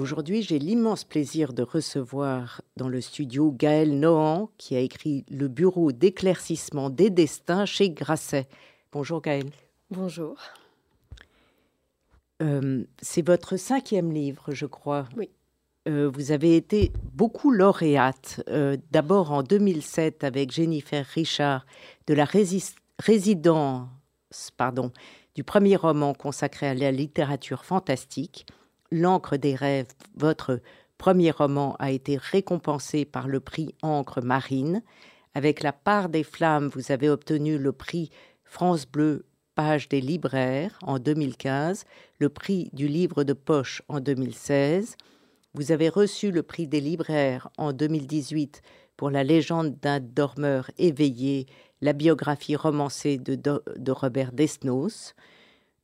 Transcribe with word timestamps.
Aujourd'hui, 0.00 0.42
j'ai 0.42 0.58
l'immense 0.58 1.04
plaisir 1.04 1.52
de 1.52 1.62
recevoir 1.62 2.62
dans 2.76 2.88
le 2.88 3.00
studio 3.00 3.52
Gaël 3.52 3.98
Nohan, 3.98 4.50
qui 4.58 4.74
a 4.74 4.80
écrit 4.80 5.24
Le 5.30 5.48
bureau 5.48 5.92
d'éclaircissement 5.92 6.90
des 6.90 7.10
destins 7.10 7.66
chez 7.66 7.90
Grasset. 7.90 8.48
Bonjour 8.92 9.20
Gaël. 9.20 9.50
Bonjour. 9.90 10.36
Euh, 12.42 12.84
c'est 13.02 13.26
votre 13.26 13.56
cinquième 13.56 14.12
livre, 14.12 14.52
je 14.52 14.66
crois. 14.66 15.08
Oui. 15.16 15.28
Euh, 15.88 16.10
vous 16.12 16.30
avez 16.30 16.56
été 16.56 16.92
beaucoup 17.14 17.50
lauréate, 17.50 18.42
euh, 18.48 18.76
d'abord 18.90 19.32
en 19.32 19.42
2007 19.42 20.24
avec 20.24 20.50
Jennifer 20.50 21.06
Richard 21.06 21.64
de 22.06 22.14
la 22.14 22.26
résidence 22.26 23.88
pardon, 24.56 24.92
du 25.34 25.42
premier 25.42 25.76
roman 25.76 26.12
consacré 26.12 26.68
à 26.68 26.74
la 26.74 26.92
littérature 26.92 27.64
fantastique. 27.64 28.46
L'encre 28.90 29.36
des 29.36 29.54
rêves, 29.54 29.92
votre 30.16 30.60
premier 30.98 31.30
roman, 31.30 31.76
a 31.78 31.90
été 31.90 32.16
récompensé 32.16 33.04
par 33.04 33.28
le 33.28 33.40
prix 33.40 33.74
Encre 33.82 34.22
marine. 34.22 34.82
Avec 35.34 35.62
La 35.62 35.72
part 35.72 36.08
des 36.08 36.24
flammes, 36.24 36.68
vous 36.74 36.90
avez 36.90 37.08
obtenu 37.08 37.56
le 37.56 37.72
prix 37.72 38.10
France 38.44 38.86
Bleu 38.86 39.26
page 39.54 39.88
des 39.88 40.00
libraires 40.00 40.78
en 40.82 40.98
2015, 40.98 41.84
le 42.18 42.28
prix 42.28 42.70
du 42.72 42.88
livre 42.88 43.24
de 43.24 43.32
poche 43.32 43.82
en 43.88 44.00
2016. 44.00 44.96
Vous 45.54 45.72
avez 45.72 45.88
reçu 45.88 46.30
le 46.30 46.42
prix 46.42 46.66
des 46.66 46.80
libraires 46.80 47.48
en 47.58 47.72
2018 47.72 48.62
pour 48.96 49.10
La 49.10 49.24
légende 49.24 49.78
d'un 49.80 50.00
dormeur 50.00 50.70
éveillé, 50.78 51.46
la 51.80 51.92
biographie 51.92 52.56
romancée 52.56 53.18
de, 53.18 53.34
de 53.34 53.92
Robert 53.92 54.32
Desnos. 54.32 55.14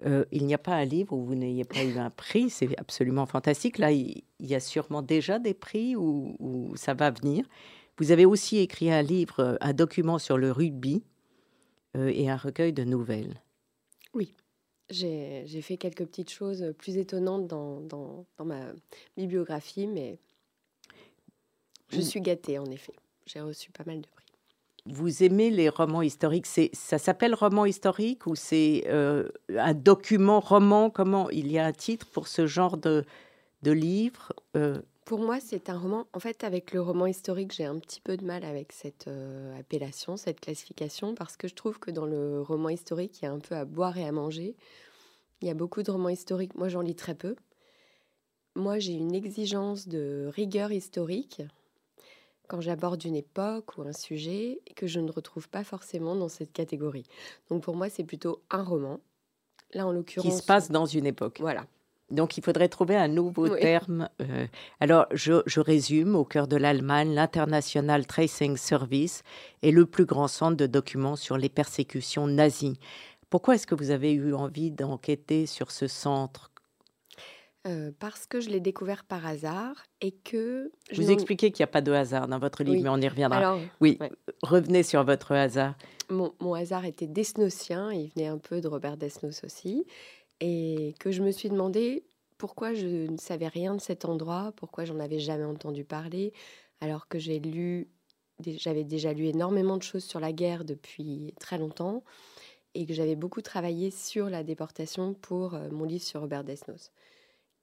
Euh, 0.04 0.24
il 0.30 0.44
n'y 0.44 0.54
a 0.54 0.58
pas 0.58 0.74
un 0.74 0.84
livre 0.84 1.14
où 1.14 1.24
vous 1.24 1.34
n'ayez 1.34 1.64
pas 1.64 1.82
eu 1.82 1.96
un 1.96 2.10
prix, 2.10 2.50
c'est 2.50 2.78
absolument 2.78 3.24
fantastique. 3.24 3.78
Là, 3.78 3.92
il, 3.92 4.22
y 4.40 4.54
a 4.54 4.60
sûrement 4.60 5.00
déjà 5.02 5.38
des 5.38 5.54
prix 5.54 5.96
où, 5.96 6.72
ça 6.76 6.94
va 6.94 7.10
venir. 7.10 7.46
Vous 7.98 8.10
avez 8.10 8.26
aussi 8.26 8.58
écrit 8.58 8.92
un 8.92 9.00
livre, 9.00 9.56
un 9.60 9.72
document 9.72 10.18
sur 10.18 10.36
le 10.36 10.52
rugby 10.52 11.02
euh, 11.96 12.12
et 12.14 12.28
un 12.28 12.36
recueil 12.36 12.74
de 12.74 12.84
nouvelles. 12.84 13.40
Oui, 14.12 14.34
j'ai 14.90 15.62
fait 15.62 15.78
quelques 15.78 16.04
petites 16.04 16.30
choses 16.30 16.74
plus 16.78 16.98
étonnantes 16.98 17.46
dans, 17.46 17.80
dans, 17.80 18.26
ma 18.44 18.72
bibliographie, 19.16 19.86
mais 19.86 20.18
je 21.88 22.00
suis 22.00 22.20
gâtée 22.20 22.58
en 22.58 22.66
effet. 22.66 22.94
J'ai 23.24 23.40
reçu 23.40 23.70
pas 23.70 23.84
mal 23.84 24.02
de 24.02 24.06
prix. 24.06 24.25
Vous 24.88 25.24
aimez 25.24 25.50
les 25.50 25.68
romans 25.68 26.02
historiques 26.02 26.46
Ça 26.46 26.98
s'appelle 26.98 27.34
roman 27.34 27.66
historique 27.66 28.26
ou 28.26 28.36
c'est 28.36 28.84
euh, 28.86 29.28
un 29.56 29.74
document 29.74 30.38
roman? 30.38 30.90
Comment 30.90 31.28
il 31.30 31.50
y 31.50 31.58
a 31.58 31.66
un 31.66 31.72
titre 31.72 32.06
pour 32.06 32.28
ce 32.28 32.46
genre 32.46 32.76
de, 32.76 33.04
livre 33.64 34.32
euh, 34.56 34.80
pour 35.04 35.20
moi, 35.20 35.38
c'est 35.38 35.70
un 35.70 35.78
roman. 35.78 36.06
En 36.14 36.18
fait, 36.18 36.42
avec 36.42 36.72
le 36.72 36.80
roman 36.80 37.06
historique, 37.06 37.52
j'ai 37.52 37.64
un 37.64 37.78
petit 37.78 38.00
peu 38.00 38.16
de 38.16 38.24
mal 38.24 38.44
avec 38.44 38.72
cette 38.72 39.06
euh, 39.06 39.56
appellation, 39.56 40.16
cette 40.16 40.40
classification, 40.40 41.14
parce 41.14 41.36
que 41.36 41.46
je 41.46 41.54
trouve 41.54 41.78
que 41.78 41.92
dans 41.92 42.06
le 42.06 42.42
roman 42.42 42.70
historique, 42.70 43.20
il 43.20 43.26
y 43.26 43.28
a 43.28 43.32
un 43.32 43.38
peu 43.38 43.54
à 43.54 43.64
boire 43.64 43.96
et 43.98 44.04
à 44.04 44.10
manger. 44.10 44.56
Il 45.40 45.46
y 45.46 45.50
a 45.52 45.54
beaucoup 45.54 45.84
de 45.84 45.92
romans 45.92 46.08
historiques. 46.08 46.56
Moi, 46.56 46.68
j'en 46.68 46.80
lis 46.80 46.96
très 46.96 47.14
peu. 47.14 47.36
Moi, 48.56 48.80
j'ai 48.80 48.94
une 48.94 49.14
exigence 49.14 49.86
de 49.86 50.28
rigueur 50.34 50.72
historique 50.72 51.40
quand 52.48 52.60
j'aborde 52.60 53.04
une 53.04 53.16
époque 53.16 53.76
ou 53.78 53.82
un 53.82 53.92
sujet 53.92 54.60
que 54.74 54.86
je 54.86 55.00
ne 55.00 55.10
retrouve 55.10 55.48
pas 55.48 55.64
forcément 55.64 56.14
dans 56.14 56.28
cette 56.28 56.52
catégorie. 56.52 57.04
Donc, 57.50 57.62
pour 57.62 57.76
moi, 57.76 57.88
c'est 57.88 58.04
plutôt 58.04 58.42
un 58.50 58.62
roman. 58.62 59.00
Là, 59.74 59.86
en 59.86 59.92
l'occurrence. 59.92 60.30
Qui 60.30 60.36
se 60.36 60.44
passe 60.44 60.70
dans 60.70 60.86
une 60.86 61.06
époque. 61.06 61.38
Voilà. 61.40 61.66
Donc 62.10 62.38
il 62.38 62.44
faudrait 62.44 62.68
trouver 62.68 62.96
un 62.96 63.08
nouveau 63.08 63.48
terme. 63.48 64.08
Euh, 64.20 64.46
alors 64.80 65.06
je, 65.12 65.60
résume, 65.60 66.14
au 66.14 66.24
cœur 66.24 66.46
de 66.46 66.56
l'Allemagne, 66.56 67.12
l'International 67.12 68.06
Tracing 68.06 68.56
Service 68.56 69.22
est 69.62 69.72
le 69.72 69.86
plus 69.86 70.04
grand 70.04 70.28
centre 70.28 70.56
de 70.56 70.66
documents 70.66 71.16
sur 71.16 71.36
les 71.36 71.48
persécutions 71.48 72.28
nazies. 72.28 72.78
Pourquoi 73.28 73.56
est-ce 73.56 73.66
que 73.66 73.74
vous 73.74 73.90
avez 73.90 74.12
eu 74.12 74.34
envie 74.34 74.70
d'enquêter 74.70 75.46
sur 75.46 75.72
ce 75.72 75.88
centre? 75.88 76.52
Euh, 77.66 77.90
parce 77.98 78.26
que 78.26 78.40
je 78.40 78.48
l'ai 78.48 78.60
découvert 78.60 79.04
par 79.04 79.26
hasard 79.26 79.84
et 80.00 80.12
que... 80.12 80.70
Je 80.90 81.02
vous 81.02 81.10
expliquez 81.10 81.50
qu'il 81.50 81.62
n'y 81.62 81.68
a 81.68 81.72
pas 81.72 81.80
de 81.80 81.92
hasard 81.92 82.28
dans 82.28 82.38
votre 82.38 82.62
livre, 82.62 82.82
mais 82.82 82.88
on 82.88 83.00
y 83.00 83.08
reviendra. 83.08 83.58
oui, 83.80 83.98
revenez 84.42 84.82
sur 84.82 85.04
votre 85.04 85.32
hasard. 85.32 85.74
Mon, 86.08 86.32
mon 86.40 86.54
hasard 86.54 86.84
était 86.84 87.06
desnosien, 87.08 87.92
il 87.92 88.10
venait 88.10 88.28
un 88.28 88.38
peu 88.38 88.60
de 88.60 88.68
Robert 88.68 88.96
Desnos 88.96 89.42
aussi 89.44 89.84
et 90.40 90.94
que 91.00 91.10
je 91.10 91.22
me 91.22 91.30
suis 91.30 91.48
demandé 91.48 92.04
pourquoi 92.38 92.74
je 92.74 93.10
ne 93.10 93.16
savais 93.16 93.48
rien 93.48 93.74
de 93.74 93.80
cet 93.80 94.04
endroit, 94.04 94.52
pourquoi 94.56 94.84
j'en 94.84 95.00
avais 95.00 95.18
jamais 95.18 95.44
entendu 95.44 95.84
parler, 95.84 96.32
alors 96.80 97.08
que 97.08 97.18
j'ai 97.18 97.38
lu, 97.38 97.88
j'avais 98.44 98.84
déjà 98.84 99.12
lu 99.12 99.26
énormément 99.26 99.76
de 99.76 99.82
choses 99.82 100.04
sur 100.04 100.20
la 100.20 100.32
guerre 100.32 100.64
depuis 100.64 101.34
très 101.40 101.58
longtemps 101.58 102.04
et 102.74 102.84
que 102.84 102.92
j'avais 102.92 103.16
beaucoup 103.16 103.40
travaillé 103.40 103.90
sur 103.90 104.28
la 104.28 104.44
déportation 104.44 105.14
pour 105.14 105.54
euh, 105.54 105.70
mon 105.70 105.84
livre 105.84 106.04
sur 106.04 106.20
Robert 106.20 106.44
Desnos, 106.44 106.92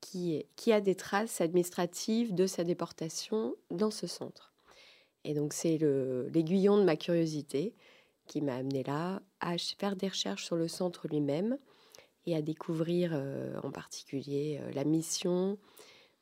qui, 0.04 0.72
a 0.72 0.82
des 0.82 0.96
traces 0.96 1.42
administratives 1.42 2.34
de 2.34 2.46
sa 2.46 2.64
déportation 2.64 3.56
dans 3.72 3.92
ce 3.92 4.08
centre. 4.08 4.54
Et 5.24 5.34
donc 5.34 5.54
c'est 5.54 5.78
l'aiguillon 6.34 6.78
de 6.78 6.84
ma 6.84 6.96
curiosité 6.96 7.74
qui 8.28 8.42
m'a 8.42 8.56
amené 8.56 8.84
là 8.84 9.22
à 9.40 9.58
faire 9.58 9.96
des 9.96 10.08
recherches 10.08 10.46
sur 10.46 10.56
le 10.56 10.68
centre 10.68 11.08
lui-même 11.08 11.58
et 12.26 12.36
à 12.36 12.42
découvrir 12.42 13.12
euh, 13.14 13.58
en 13.64 13.72
particulier 13.72 14.60
euh, 14.62 14.72
la 14.74 14.86
mission 14.86 15.58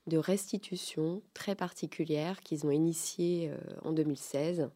de 0.07 0.17
restitution 0.17 1.21
très 1.33 1.55
particulière 1.55 2.41
qu'ils 2.41 2.65
ont 2.65 2.71
initiée 2.71 3.51
euh, 3.51 3.57
en 3.83 3.91
2016 3.91 4.69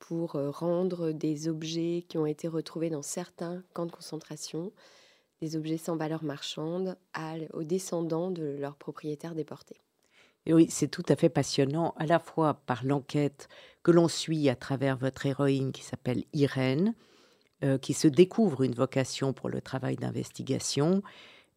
pour 0.00 0.32
rendre 0.32 1.12
des 1.12 1.46
objets 1.46 2.04
qui 2.08 2.18
ont 2.18 2.26
été 2.26 2.48
retrouvés 2.48 2.90
dans 2.90 3.02
certains 3.02 3.62
camps 3.72 3.86
de 3.86 3.92
concentration, 3.92 4.72
des 5.42 5.56
objets 5.56 5.76
sans 5.76 5.96
valeur 5.96 6.22
marchande, 6.22 6.96
aux 7.52 7.64
descendants 7.64 8.30
de 8.30 8.56
leurs 8.60 8.76
propriétaires 8.76 9.34
déportés. 9.34 9.80
Et 10.46 10.54
oui, 10.54 10.68
c'est 10.70 10.86
tout 10.86 11.04
à 11.08 11.16
fait 11.16 11.28
passionnant, 11.28 11.94
à 11.98 12.06
la 12.06 12.20
fois 12.20 12.54
par 12.64 12.84
l'enquête 12.84 13.48
que 13.82 13.90
l'on 13.90 14.06
suit 14.06 14.48
à 14.48 14.54
travers 14.54 14.96
votre 14.96 15.26
héroïne 15.26 15.72
qui 15.72 15.82
s'appelle 15.82 16.22
Irène, 16.32 16.94
euh, 17.64 17.76
qui 17.76 17.92
se 17.92 18.06
découvre 18.06 18.62
une 18.62 18.74
vocation 18.74 19.32
pour 19.32 19.48
le 19.48 19.60
travail 19.60 19.96
d'investigation. 19.96 21.02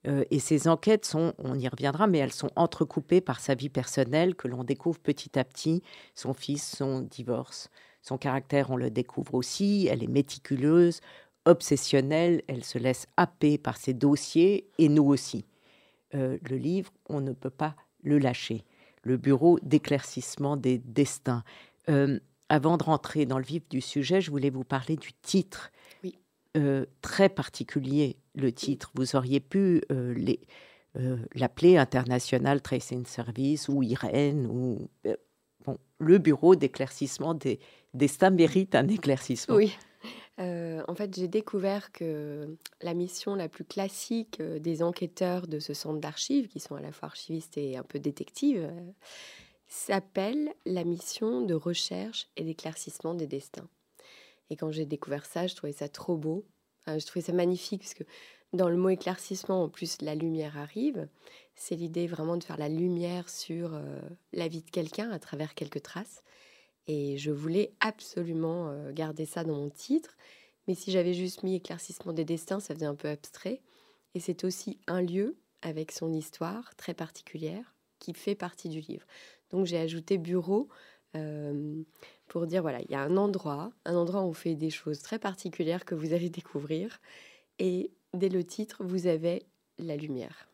Euh, 0.08 0.24
et 0.32 0.40
ces 0.40 0.68
enquêtes 0.68 1.06
sont, 1.06 1.34
on 1.38 1.58
y 1.58 1.68
reviendra, 1.68 2.08
mais 2.08 2.18
elles 2.18 2.34
sont 2.34 2.52
entrecoupées 2.56 3.22
par 3.22 3.40
sa 3.40 3.54
vie 3.54 3.70
personnelle 3.70 4.34
que 4.34 4.48
l'on 4.48 4.64
découvre 4.64 5.00
petit 5.00 5.38
à 5.38 5.44
petit, 5.44 5.84
son 6.16 6.34
fils, 6.34 6.76
son 6.76 7.02
divorce, 7.02 7.70
son 8.02 8.18
caractère, 8.20 8.70
on 8.70 8.78
le 8.78 8.92
découvre 8.92 9.34
aussi, 9.34 9.88
elle 9.92 10.04
est 10.04 10.08
méticuleuse, 10.08 11.02
obsessionnelle, 11.46 12.42
elle 12.48 12.64
se 12.64 12.78
laisse 12.78 13.08
happer 13.18 13.58
par 13.58 13.78
ses 13.78 13.94
dossiers, 13.94 14.68
et 14.78 14.90
nous 14.90 15.06
aussi. 15.06 15.46
Euh, 16.14 16.38
le 16.50 16.58
livre, 16.58 16.92
on 17.10 17.22
ne 17.22 17.34
peut 17.34 17.50
pas 17.50 17.76
le 18.04 18.20
lâcher. 18.20 18.64
Le 19.04 19.18
bureau 19.18 19.60
d'éclaircissement 19.62 20.58
des 20.58 20.80
destins. 20.80 21.44
avant 22.50 22.78
de 22.78 22.84
rentrer 22.84 23.26
dans 23.26 23.38
le 23.38 23.44
vif 23.44 23.68
du 23.70 23.82
sujet, 23.82 24.22
je 24.22 24.32
voulais 24.32 24.50
vous 24.50 24.64
parler 24.64 24.96
du 24.96 25.14
titre 25.14 25.72
euh, 26.56 26.86
très 27.02 27.28
particulier, 27.28 28.16
le 28.34 28.50
titre. 28.54 28.90
Vous 28.96 29.18
auriez 29.18 29.42
pu 29.42 29.82
euh, 29.92 30.16
euh, 30.98 31.18
l'appeler 31.34 31.76
International 31.76 32.62
Tracing 32.62 33.06
Service 33.06 33.68
ou 33.68 33.84
Irène 33.84 34.48
ou 34.48 34.90
bon, 35.66 35.78
le 36.00 36.18
bureau 36.18 36.56
d'éclaircissement 36.56 37.34
des 37.34 37.60
destins 37.94 38.30
mérite 38.30 38.74
un 38.74 38.88
éclaircissement. 38.88 39.56
Oui. 39.56 39.76
En 40.38 40.96
fait, 40.96 41.16
j'ai 41.16 41.28
découvert 41.28 41.92
que 41.92 42.58
la 42.82 42.94
mission 42.94 43.36
la 43.36 43.50
plus 43.50 43.66
classique 43.66 44.42
des 44.42 44.84
enquêteurs 44.84 45.48
de 45.48 45.60
ce 45.60 45.74
centre 45.74 46.00
d'archives, 46.00 46.48
qui 46.48 46.60
sont 46.60 46.76
à 46.76 46.82
la 46.82 46.92
fois 46.92 47.08
archivistes 47.08 47.58
et 47.58 47.78
un 47.78 47.84
peu 47.84 48.00
détectives, 48.00 48.70
s'appelle 49.68 50.54
la 50.66 50.84
mission 50.84 51.42
de 51.42 51.54
recherche 51.54 52.28
et 52.36 52.44
d'éclaircissement 52.44 53.14
des 53.14 53.28
destins. 53.28 53.70
Et 54.50 54.56
quand 54.56 54.72
j'ai 54.72 54.86
découvert 54.86 55.26
ça, 55.26 55.48
je 55.48 55.56
trouvais 55.56 55.74
ça 55.74 55.90
trop 55.90 56.18
beau. 56.18 56.46
je 56.88 57.06
trouvais 57.06 57.26
ça 57.26 57.34
magnifique 57.34 57.82
parce 57.82 57.94
que 57.94 58.04
dans 58.56 58.70
le 58.70 58.78
mot 58.78 58.90
éclaircissement, 58.90 59.64
en 59.64 59.70
plus, 59.70 60.02
la 60.02 60.16
lumière 60.16 60.58
arrive. 60.58 61.08
C'est 61.56 61.76
l'idée 61.76 62.08
vraiment 62.08 62.38
de 62.38 62.44
faire 62.44 62.58
la 62.58 62.70
lumière 62.70 63.30
sur 63.30 63.74
euh, 63.74 64.00
la 64.34 64.48
vie 64.48 64.62
de 64.62 64.70
quelqu'un 64.70 65.12
à 65.12 65.20
travers 65.20 65.56
quelques 65.56 65.82
traces. 65.82 66.24
Et 66.88 67.18
je 67.18 67.32
voulais 67.32 67.72
absolument 67.80 68.70
euh, 68.70 68.92
garder 68.92 69.26
ça 69.26 69.44
dans 69.44 69.56
mon 69.56 69.70
titre. 69.70 70.16
Mais 70.68 70.76
si 70.76 70.92
j'avais 70.92 71.14
juste 71.14 71.44
mis 71.44 71.56
éclaircissement 71.56 72.14
des 72.14 72.26
destins, 72.26 72.60
ça 72.60 72.74
faisait 72.74 72.86
un 72.86 72.96
peu 72.96 73.08
abstrait. 73.08 73.62
Et 74.14 74.20
c'est 74.20 74.44
aussi 74.44 74.80
un 74.88 75.02
lieu 75.02 75.36
avec 75.62 75.92
son 75.92 76.14
histoire 76.14 76.76
très 76.76 76.94
particulière 76.94 77.74
qui 78.00 78.14
fait 78.14 78.36
partie 78.36 78.70
du 78.70 78.82
livre. 78.82 79.06
Donc 79.52 79.66
j'ai 79.66 79.78
ajouté 79.78 80.18
bureau 80.18 80.70
euh, 81.16 81.82
pour 82.28 82.46
dire 82.46 82.62
voilà, 82.62 82.82
il 82.82 82.92
y 82.92 82.96
a 82.96 83.02
un 83.02 83.18
endroit, 83.18 83.72
un 83.86 83.96
endroit 83.96 84.22
où 84.22 84.30
on 84.30 84.34
fait 84.34 84.56
des 84.56 84.70
choses 84.70 85.02
très 85.02 85.20
particulières 85.20 85.86
que 85.86 85.96
vous 85.96 86.14
allez 86.14 86.30
découvrir. 86.30 87.00
Et 87.60 87.92
dès 88.14 88.30
le 88.30 88.44
titre, 88.44 88.84
vous 88.84 89.08
avez 89.08 89.46
la 89.78 89.96
lumière. 89.96 90.48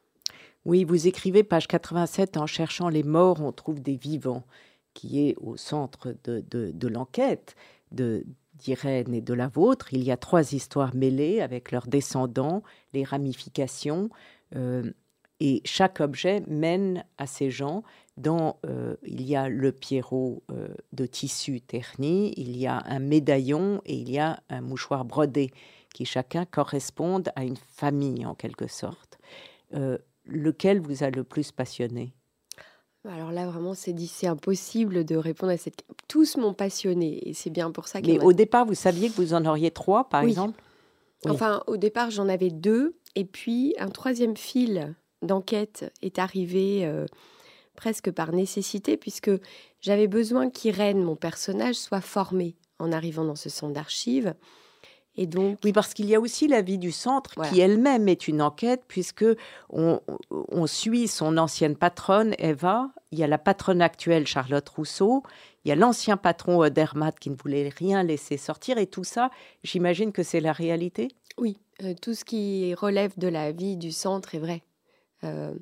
Oui, 0.66 0.84
vous 0.84 1.08
écrivez 1.08 1.44
page 1.44 1.68
87 1.68 2.38
en 2.38 2.46
cherchant 2.46 2.90
les 2.90 3.04
morts, 3.04 3.42
on 3.42 3.52
trouve 3.52 3.82
des 3.82 3.96
vivants, 3.96 4.44
qui 4.94 5.28
est 5.28 5.36
au 5.40 5.58
centre 5.58 6.16
de, 6.24 6.88
l'enquête 6.88 7.56
d'Irène 7.92 9.14
et 9.14 9.22
de 9.22 9.34
la 9.34 9.48
vôtre. 9.48 9.94
Il 9.94 10.04
y 10.04 10.12
a 10.12 10.18
trois 10.18 10.54
histoires 10.54 10.96
mêlées 10.96 11.42
avec 11.42 11.72
leurs 11.72 11.88
descendants, 11.88 12.64
les 12.94 13.04
ramifications, 13.04 14.10
euh, 14.56 14.92
et 15.40 15.62
chaque 15.66 16.00
objet 16.02 16.44
mène 16.48 17.04
à 17.18 17.26
ces 17.26 17.50
gens. 17.50 17.84
Dans, 18.18 18.60
euh, 18.66 18.96
il 19.04 19.24
y 19.24 19.36
a 19.36 19.50
le 19.50 19.72
pierrot 19.72 20.44
euh, 20.52 20.68
de 20.94 21.08
tissu 21.08 21.62
terni, 21.62 22.34
il 22.38 22.56
y 22.56 22.68
a 22.68 22.84
un 22.86 23.00
médaillon 23.00 23.82
et 23.86 23.96
il 23.96 24.12
y 24.12 24.20
a 24.20 24.44
un 24.50 24.62
mouchoir 24.62 25.06
brodé 25.06 25.52
qui 25.94 26.06
chacun 26.06 26.46
correspondent 26.46 27.32
à 27.36 27.44
une 27.44 27.58
famille 27.58 28.26
en 28.26 28.36
quelque 28.36 28.68
sorte. 28.68 29.18
Lequel 30.26 30.80
vous 30.80 31.04
a 31.04 31.10
le 31.10 31.24
plus 31.24 31.52
passionné? 31.52 32.14
Alors 33.10 33.32
là, 33.32 33.48
vraiment, 33.48 33.74
c'est 33.74 33.94
dit, 33.94 34.08
c'est 34.08 34.28
impossible 34.28 35.06
de 35.06 35.16
répondre 35.16 35.52
à 35.52 35.58
cette. 35.58 35.84
Tous 36.08 36.38
m'ont 36.38 36.54
passionné 36.54 37.28
et 37.28 37.34
c'est 37.34 37.50
bien 37.50 37.72
pour 37.72 37.88
ça. 37.88 38.00
Mais 38.02 38.20
au 38.20 38.34
départ, 38.34 38.66
vous 38.66 38.76
saviez 38.76 39.10
que 39.10 39.16
vous 39.16 39.34
en 39.34 39.46
auriez 39.46 39.72
trois, 39.72 40.08
par 40.08 40.22
exemple? 40.22 40.62
Enfin, 41.28 41.64
au 41.68 41.78
départ, 41.78 42.12
j'en 42.12 42.30
avais 42.30 42.50
deux, 42.50 42.96
et 43.16 43.26
puis 43.26 43.76
un 43.80 43.90
troisième 43.90 44.38
fil 44.38 44.96
d'enquête 45.22 45.92
est 46.02 46.18
arrivé 46.18 46.86
euh, 46.86 47.06
presque 47.76 48.12
par 48.12 48.32
nécessité, 48.34 48.98
puisque 48.98 49.32
j'avais 49.82 50.08
besoin 50.08 50.50
qu'Irène, 50.50 51.04
mon 51.04 51.16
personnage, 51.16 51.76
soit 51.76 52.02
formé 52.02 52.56
en 52.80 52.92
arrivant 52.92 53.26
dans 53.26 53.36
ce 53.36 53.50
centre 53.50 53.74
d'archives. 53.74 54.34
Et 55.18 55.28
donc, 55.28 55.60
oui, 55.64 55.74
parce 55.74 55.94
qu'il 55.94 56.06
y 56.06 56.16
a 56.16 56.22
aussi 56.22 56.48
la 56.48 56.62
vie 56.62 56.78
du 56.78 56.92
centre 56.92 57.36
qui 57.50 57.60
elle-même 57.60 58.08
est 58.08 58.28
une 58.28 58.42
enquête 58.42 58.84
puisque 58.88 59.26
on, 59.70 60.00
suit 60.68 61.08
son 61.08 61.38
ancienne 61.38 61.76
patronne 61.76 62.34
Eva, 62.38 62.92
il 63.12 63.20
y 63.20 63.24
a 63.24 63.28
la 63.28 63.38
patronne 63.38 63.82
actuelle 63.82 64.26
Charlotte 64.26 64.68
Rousseau, 64.70 65.24
il 65.66 65.70
y 65.70 65.72
a 65.72 65.76
l'ancien 65.76 66.16
patron 66.16 66.68
Dermat 66.70 67.12
qui 67.12 67.30
ne 67.30 67.36
voulait 67.36 67.70
rien 67.70 68.04
laisser 68.04 68.38
sortir. 68.38 68.78
Et 68.78 68.88
tout 68.88 69.04
ça, 69.04 69.32
j'imagine 69.64 70.14
que 70.14 70.24
c'est 70.24 70.40
la 70.40 70.54
réalité? 70.54 71.10
Oui, 71.38 71.58
euh, 71.84 71.94
tout 72.02 72.14
ce 72.14 72.24
qui 72.24 72.74
relève 72.74 73.12
de 73.18 73.28
la 73.28 73.52
vie 73.52 73.76
du 73.76 73.92
centre 73.92 74.34
est 74.36 74.40
vrai. 74.40 74.64
Euh, 75.24 75.54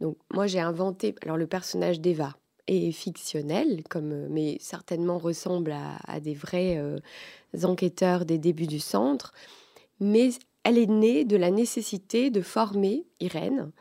donc 0.00 0.16
moi 0.34 0.46
j'ai 0.46 0.60
inventé 0.60 1.14
alors 1.22 1.36
le 1.36 1.46
personnage 1.46 2.00
d'Eva 2.00 2.34
est 2.66 2.92
fictionnel, 2.92 3.82
comme, 3.88 4.12
euh, 4.12 4.26
mais 4.30 4.56
certainement 4.60 5.18
ressemble 5.18 5.72
à, 6.06 6.20
des 6.20 6.34
vrais 6.34 6.76
euh, 6.78 6.98
enquêteurs 7.64 8.24
des 8.24 8.38
débuts 8.38 8.66
du 8.66 8.80
centre. 8.80 9.32
Mais 10.00 10.30
elle 10.64 10.78
est 10.78 10.86
née 10.86 11.24
de 11.24 11.36
la 11.36 11.50
nécessité 11.50 12.30
de 12.30 12.40
former 12.40 13.04
Irène. 13.20 13.72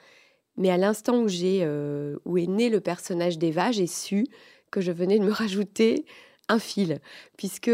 Mais 0.58 0.70
à 0.70 0.78
l'instant 0.78 1.22
où, 1.22 1.28
j'ai, 1.28 1.60
euh, 1.62 2.18
où 2.26 2.38
est 2.38 2.48
né 2.48 2.70
le 2.70 2.82
personnage 2.82 3.38
d'Eva, 3.38 3.72
j'ai 3.72 3.88
su 3.88 4.28
que 4.72 4.82
je 4.82 4.92
venais 4.92 5.20
de 5.20 5.24
me 5.24 5.32
rajouter 5.32 6.06
un 6.50 6.60
fil, 6.60 7.00
puisque... 7.38 7.72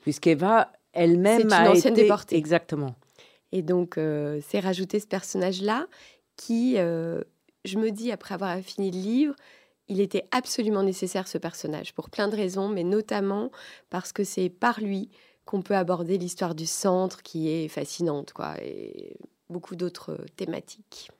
Puisqu'Eva 0.00 0.72
elle-même 0.92 1.52
a 1.52 1.70
ancienne 1.70 1.92
été... 1.92 2.02
déportée. 2.02 2.36
Exactement. 2.36 2.94
Et 3.52 3.60
donc, 3.60 3.96
c'est 4.48 4.60
rajouter 4.60 4.98
ce 4.98 5.06
personnage-là 5.06 5.86
qui, 6.36 6.76
je 6.76 7.78
me 7.78 7.90
dis, 7.90 8.10
après 8.10 8.34
avoir 8.34 8.58
fini 8.60 8.90
le 8.90 8.98
livre, 8.98 9.34
il 9.88 10.00
était 10.00 10.26
absolument 10.30 10.82
nécessaire 10.82 11.28
ce 11.28 11.38
personnage 11.38 11.94
pour 11.94 12.10
plein 12.10 12.28
de 12.28 12.36
raisons, 12.36 12.68
mais 12.68 12.84
notamment 12.84 13.50
parce 13.90 14.12
que 14.12 14.24
c'est 14.24 14.48
par 14.48 14.80
lui 14.80 15.10
qu'on 15.44 15.62
peut 15.62 15.76
aborder 15.76 16.18
l'histoire 16.18 16.54
du 16.54 16.66
centre 16.66 17.22
qui 17.22 17.48
est 17.48 17.68
fascinante, 17.68 18.32
quoi, 18.32 18.56
et 18.62 19.16
beaucoup 19.48 19.76
d'autres 19.76 20.18
thématiques. 20.36 21.10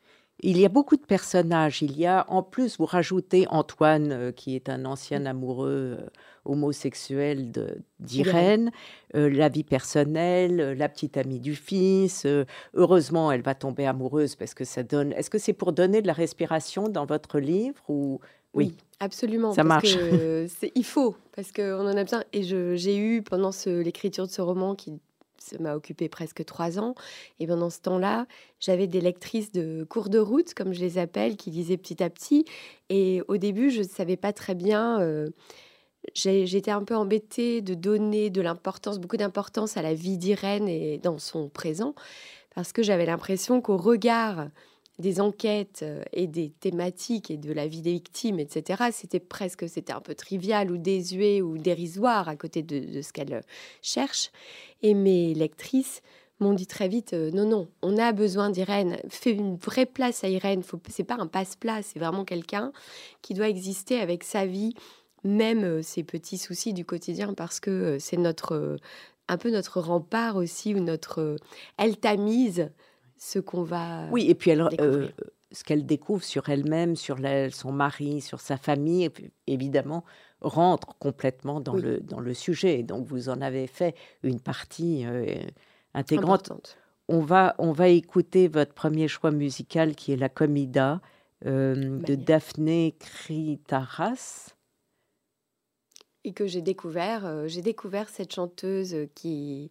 Il 0.40 0.58
y 0.58 0.66
a 0.66 0.68
beaucoup 0.68 0.96
de 0.96 1.04
personnages. 1.04 1.80
Il 1.80 1.96
y 1.96 2.04
a, 2.04 2.26
en 2.28 2.42
plus, 2.42 2.76
vous 2.76 2.84
rajoutez 2.84 3.46
Antoine, 3.48 4.12
euh, 4.12 4.32
qui 4.32 4.54
est 4.54 4.68
un 4.68 4.84
ancien 4.84 5.20
mm. 5.20 5.26
amoureux 5.28 5.96
euh, 5.98 6.06
homosexuel 6.44 7.52
d'Irène, 8.00 8.70
euh, 9.14 9.30
la 9.30 9.48
vie 9.48 9.64
personnelle, 9.64 10.74
la 10.76 10.88
petite 10.90 11.16
amie 11.16 11.40
du 11.40 11.54
fils. 11.54 12.26
heureusement, 12.74 13.32
elle 13.32 13.42
va 13.42 13.54
tomber 13.54 13.86
amoureuse 13.86 14.36
parce 14.36 14.52
que 14.52 14.64
ça 14.64 14.82
donne. 14.82 15.12
Est-ce 15.12 15.30
que 15.30 15.38
c'est 15.38 15.54
pour 15.54 15.72
donner 15.72 16.02
de 16.02 16.06
la 16.06 16.12
respiration 16.12 16.88
dans 16.90 17.06
votre 17.06 17.38
livre 17.38 17.82
ou 17.88 18.20
oui, 18.56 18.74
absolument. 19.00 19.52
Ça 19.52 19.64
marche. 19.64 19.96
il 20.74 20.84
faut, 20.84 21.16
parce 21.34 21.52
qu'on 21.52 21.86
en 21.86 21.96
a 21.96 22.02
besoin. 22.02 22.24
Et 22.32 22.42
j'ai 22.42 22.96
eu, 22.96 23.22
pendant 23.22 23.50
l'écriture 23.66 24.26
de 24.26 24.32
ce 24.32 24.42
roman, 24.42 24.74
qui 24.74 25.00
m'a 25.60 25.74
occupé 25.74 26.08
presque 26.08 26.44
trois 26.44 26.78
ans, 26.78 26.94
et 27.38 27.46
pendant 27.46 27.70
ce 27.70 27.80
temps-là, 27.80 28.26
j'avais 28.58 28.86
des 28.86 29.00
lectrices 29.00 29.52
de 29.52 29.84
cours 29.84 30.08
de 30.08 30.18
route, 30.18 30.54
comme 30.54 30.72
je 30.72 30.80
les 30.80 30.98
appelle, 30.98 31.36
qui 31.36 31.50
lisaient 31.50 31.76
petit 31.76 32.02
à 32.02 32.10
petit. 32.10 32.44
Et 32.88 33.22
au 33.28 33.36
début, 33.36 33.70
je 33.70 33.82
ne 33.82 33.86
savais 33.86 34.16
pas 34.16 34.32
très 34.32 34.54
bien. 34.54 35.00
Euh, 35.00 35.28
j'étais 36.14 36.70
un 36.70 36.82
peu 36.82 36.96
embêtée 36.96 37.60
de 37.60 37.74
donner 37.74 38.30
de 38.30 38.40
l'importance, 38.40 38.98
beaucoup 38.98 39.16
d'importance 39.16 39.76
à 39.76 39.82
la 39.82 39.94
vie 39.94 40.18
d'Irène 40.18 40.68
et 40.68 40.98
dans 40.98 41.18
son 41.18 41.48
présent, 41.48 41.94
parce 42.54 42.72
que 42.72 42.82
j'avais 42.82 43.06
l'impression 43.06 43.60
qu'au 43.60 43.76
regard 43.76 44.48
des 44.98 45.20
enquêtes 45.20 45.80
euh, 45.82 46.02
et 46.12 46.26
des 46.26 46.50
thématiques 46.50 47.30
et 47.30 47.36
de 47.36 47.52
la 47.52 47.66
vie 47.66 47.82
des 47.82 47.92
victimes, 47.92 48.38
etc., 48.38 48.84
c'était 48.92 49.20
presque, 49.20 49.68
c'était 49.68 49.92
un 49.92 50.00
peu 50.00 50.14
trivial 50.14 50.70
ou 50.70 50.78
désuet 50.78 51.42
ou 51.42 51.58
dérisoire 51.58 52.28
à 52.28 52.36
côté 52.36 52.62
de, 52.62 53.02
ce 53.02 53.12
qu'elle 53.12 53.34
euh, 53.34 53.40
cherche. 53.82 54.30
Et 54.82 54.94
mes 54.94 55.34
lectrices 55.34 56.00
m'ont 56.40 56.54
dit 56.54 56.66
très 56.66 56.88
vite, 56.88 57.12
euh, 57.12 57.30
non, 57.30 57.46
non, 57.46 57.68
on 57.82 57.98
a 57.98 58.12
besoin 58.12 58.50
d'Irène, 58.50 58.98
fais 59.08 59.32
une 59.32 59.56
vraie 59.56 59.86
place 59.86 60.24
à 60.24 60.28
Irène, 60.28 60.62
c'est 60.88 61.04
pas 61.04 61.16
un 61.18 61.26
passe-plat, 61.26 61.82
c'est 61.82 61.98
vraiment 61.98 62.24
quelqu'un 62.24 62.72
qui 63.22 63.34
doit 63.34 63.48
exister 63.48 64.00
avec 64.00 64.24
sa 64.24 64.46
vie, 64.46 64.74
même 65.24 65.82
ses 65.82 66.04
petits 66.04 66.38
soucis 66.38 66.72
du 66.72 66.84
quotidien, 66.84 67.34
parce 67.34 67.58
que 67.58 67.98
c'est 67.98 68.18
notre, 68.18 68.76
un 69.28 69.38
peu 69.38 69.50
notre 69.50 69.80
rempart 69.80 70.36
aussi, 70.36 70.74
ou 70.74 70.80
notre, 70.80 71.36
elle 71.78 71.96
tamise 71.96 72.70
ce 73.18 73.38
qu'on 73.38 73.62
va. 73.62 74.06
Oui, 74.10 74.28
et 74.28 74.34
puis 74.34 74.50
elle, 74.50 74.68
euh, 74.80 75.08
ce 75.52 75.64
qu'elle 75.64 75.86
découvre 75.86 76.24
sur 76.24 76.48
elle-même, 76.48 76.96
sur 76.96 77.18
son 77.50 77.72
mari, 77.72 78.20
sur 78.20 78.40
sa 78.40 78.56
famille, 78.56 79.10
évidemment, 79.46 80.04
rentre 80.40 80.96
complètement 80.98 81.60
dans, 81.60 81.74
le, 81.74 82.00
dans 82.00 82.20
le 82.20 82.34
sujet. 82.34 82.82
Donc 82.82 83.06
vous 83.06 83.28
en 83.28 83.40
avez 83.40 83.66
fait 83.66 83.94
une 84.22 84.40
partie 84.40 85.06
euh, 85.06 85.34
intégrante. 85.94 86.52
On 87.08 87.20
va, 87.20 87.54
on 87.58 87.72
va 87.72 87.88
écouter 87.88 88.48
votre 88.48 88.74
premier 88.74 89.08
choix 89.08 89.30
musical 89.30 89.94
qui 89.94 90.12
est 90.12 90.16
la 90.16 90.28
Comida 90.28 91.00
euh, 91.46 92.00
de 92.00 92.14
Daphné 92.16 92.96
Kritaras. 92.98 94.54
Et 96.24 96.32
que 96.32 96.48
j'ai 96.48 96.62
découvert, 96.62 97.46
j'ai 97.46 97.62
découvert 97.62 98.08
cette 98.08 98.34
chanteuse 98.34 98.96
qui, 99.14 99.70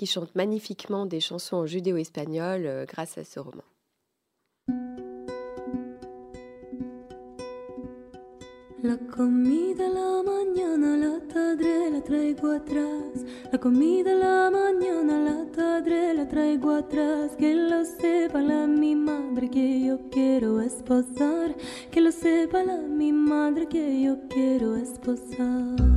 qui 0.00 0.06
chante 0.06 0.34
magnifiquement 0.34 1.04
des 1.04 1.20
chansons 1.20 1.56
en 1.56 1.66
judéo-espagnol 1.66 2.62
euh, 2.64 2.86
grâce 2.86 3.18
à 3.18 3.24
ce 3.24 3.38
roman. 3.38 3.64
La 8.82 8.96
comida 9.14 9.86
la 9.90 10.22
mañana 10.22 10.96
la 10.96 11.20
tadre 11.30 11.90
la 11.92 12.00
traigo 12.00 12.50
atrás. 12.50 13.26
La 13.52 13.58
comida 13.58 14.14
la 14.14 14.50
mañana 14.50 15.18
la 15.22 15.44
tadre 15.54 16.14
la 16.14 16.26
traigo 16.26 16.70
atrás. 16.70 17.36
Que 17.38 17.54
lo 17.54 17.84
sepa 17.84 18.40
la 18.40 18.66
mi 18.66 18.94
madre 18.94 19.50
que 19.50 19.84
yo 19.84 19.98
quiero 20.10 20.62
esposar. 20.62 21.54
Que 21.90 22.00
lo 22.00 22.10
sepa 22.10 22.62
la 22.64 22.78
mi 22.78 23.12
madre 23.12 23.66
que 23.66 24.00
yo 24.00 24.16
quiero 24.30 24.76
esposar. 24.76 25.89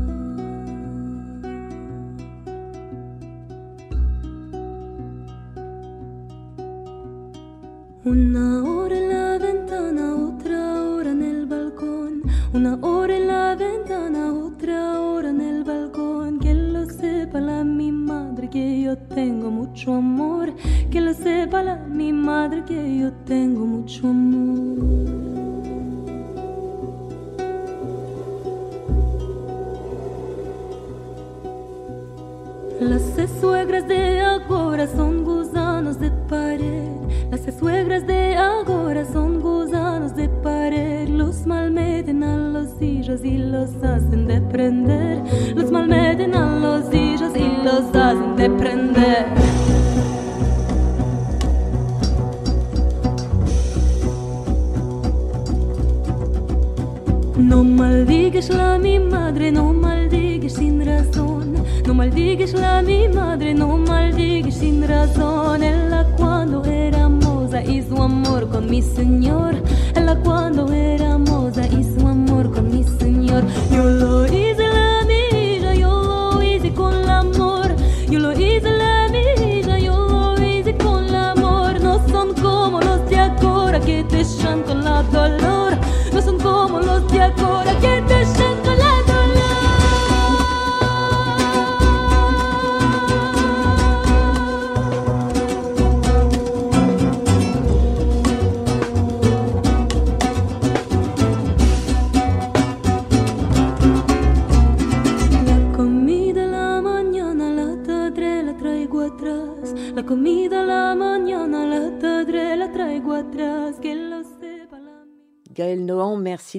Una 8.14 8.64
hora 8.64 8.96
en 8.96 9.10
la 9.10 9.40
ventana, 9.40 10.16
otra 10.16 10.84
hora 10.84 11.10
en 11.10 11.24
el 11.24 11.48
balcón. 11.48 12.22
Una 12.54 12.78
hora 12.80 13.18
en 13.18 13.26
la 13.26 13.56
ventana, 13.56 14.32
otra 14.32 15.02
hora 15.02 15.32
en 15.32 15.42
el 15.42 15.64
balcón. 15.64 16.38
Que 16.38 16.54
lo 16.54 16.86
sepa 16.86 17.42
la 17.42 17.64
mi 17.64 17.92
madre 17.92 18.52
que 18.52 18.82
yo 18.82 18.96
tengo 19.00 19.50
mucho 19.50 19.96
amor. 19.96 20.54
que 20.92 21.02
lo 21.02 21.12
sepa 21.16 21.64
la, 21.64 21.76
mi 21.88 22.14
madre 22.14 22.64
que 22.64 23.00
yo 23.00 23.12
tengo 23.26 23.66
mucho 23.66 24.08
amor. 24.08 24.78
Las 32.80 33.02
suegras 33.42 33.88
de 33.88 34.20
agora 34.20 34.86
son 34.86 35.24
agora 38.64 39.04
son 39.06 39.42
gusanos 39.42 40.16
de 40.16 40.30
pared. 40.30 41.08
Los 41.10 41.46
malmeten 41.46 42.24
a 42.24 42.38
los 42.38 42.82
hijos 42.82 43.24
y 43.24 43.38
los 43.38 43.70
hacen 43.84 44.28
de 44.28 44.40
prender. 44.42 45.22
Los 45.56 45.72
malmeten 45.72 46.34
a 46.36 46.60
los 46.60 46.94
hijos 46.94 47.32
y 47.36 47.64
los 47.64 47.84
hacen 47.94 48.36
de 48.36 48.50
prender. 48.50 49.28
No 57.38 57.64
maldigues 57.64 58.50
la 58.50 58.78
mi 58.78 59.00
madre, 59.00 59.52
no 59.52 59.74
maldigues 59.74 60.54
sin 60.54 60.86
razón. 60.86 61.56
No 61.86 61.94
maldigues 61.94 62.54
la 62.54 62.82
mi 62.82 63.10
madre, 63.10 63.54
no 63.54 63.78
maldigues 63.78 64.56
sin 64.56 64.88
razón. 64.88 65.64
Ella 65.64 66.08
cuando 66.18 66.33
era 67.54 67.62
moza 67.62 67.72
hizo 67.72 68.04
amor 68.04 68.50
con 68.50 68.70
mi 68.70 68.82
señor. 68.82 69.56
Ella 69.96 70.16
cuando 70.24 70.72
era 70.72 71.18
moza 71.18 71.68
hizo 71.68 72.08
amor 72.08 72.52
con 72.52 72.70
mi 72.72 72.84
señor. 72.84 73.44
Yo 73.72 73.84
lo 73.84 74.26
hice 74.26 74.68
la 74.68 75.06
milla, 75.06 75.74
yo 75.76 76.32
lo 76.34 76.44
hice 76.44 76.74
con 76.74 76.94
el 76.94 77.10
amor. 77.10 77.76
Yo 78.10 78.20
lo 78.20 78.32
hice 78.32 78.72
la 78.72 79.08
milla, 79.10 79.78
yo 79.78 80.08
lo 80.08 80.44
hice 80.44 80.76
con 80.78 81.06
el 81.06 81.16
amor. 81.16 81.80
No 81.82 82.00
son 82.08 82.34
como 82.34 82.80
los 82.82 83.08
de 83.10 83.18
ahora 83.18 83.80
que 83.80 84.04
te 84.04 84.24
con 84.66 84.84
la 84.84 85.04
dolor. 85.04 85.78
No 86.12 86.22
son 86.22 86.40
como 86.40 86.80
los 86.80 87.12
de 87.12 87.22
ahora 87.22 87.74
que 87.80 88.03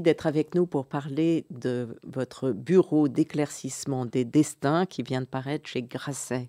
d'être 0.01 0.27
avec 0.27 0.55
nous 0.55 0.67
pour 0.67 0.87
parler 0.87 1.47
de 1.51 1.99
votre 2.05 2.51
bureau 2.51 3.09
d'éclaircissement 3.09 4.07
des 4.07 4.25
destins 4.25 4.87
qui 4.87 5.03
vient 5.03 5.21
de 5.21 5.27
paraître 5.27 5.69
chez 5.69 5.83
Grasset. 5.83 6.49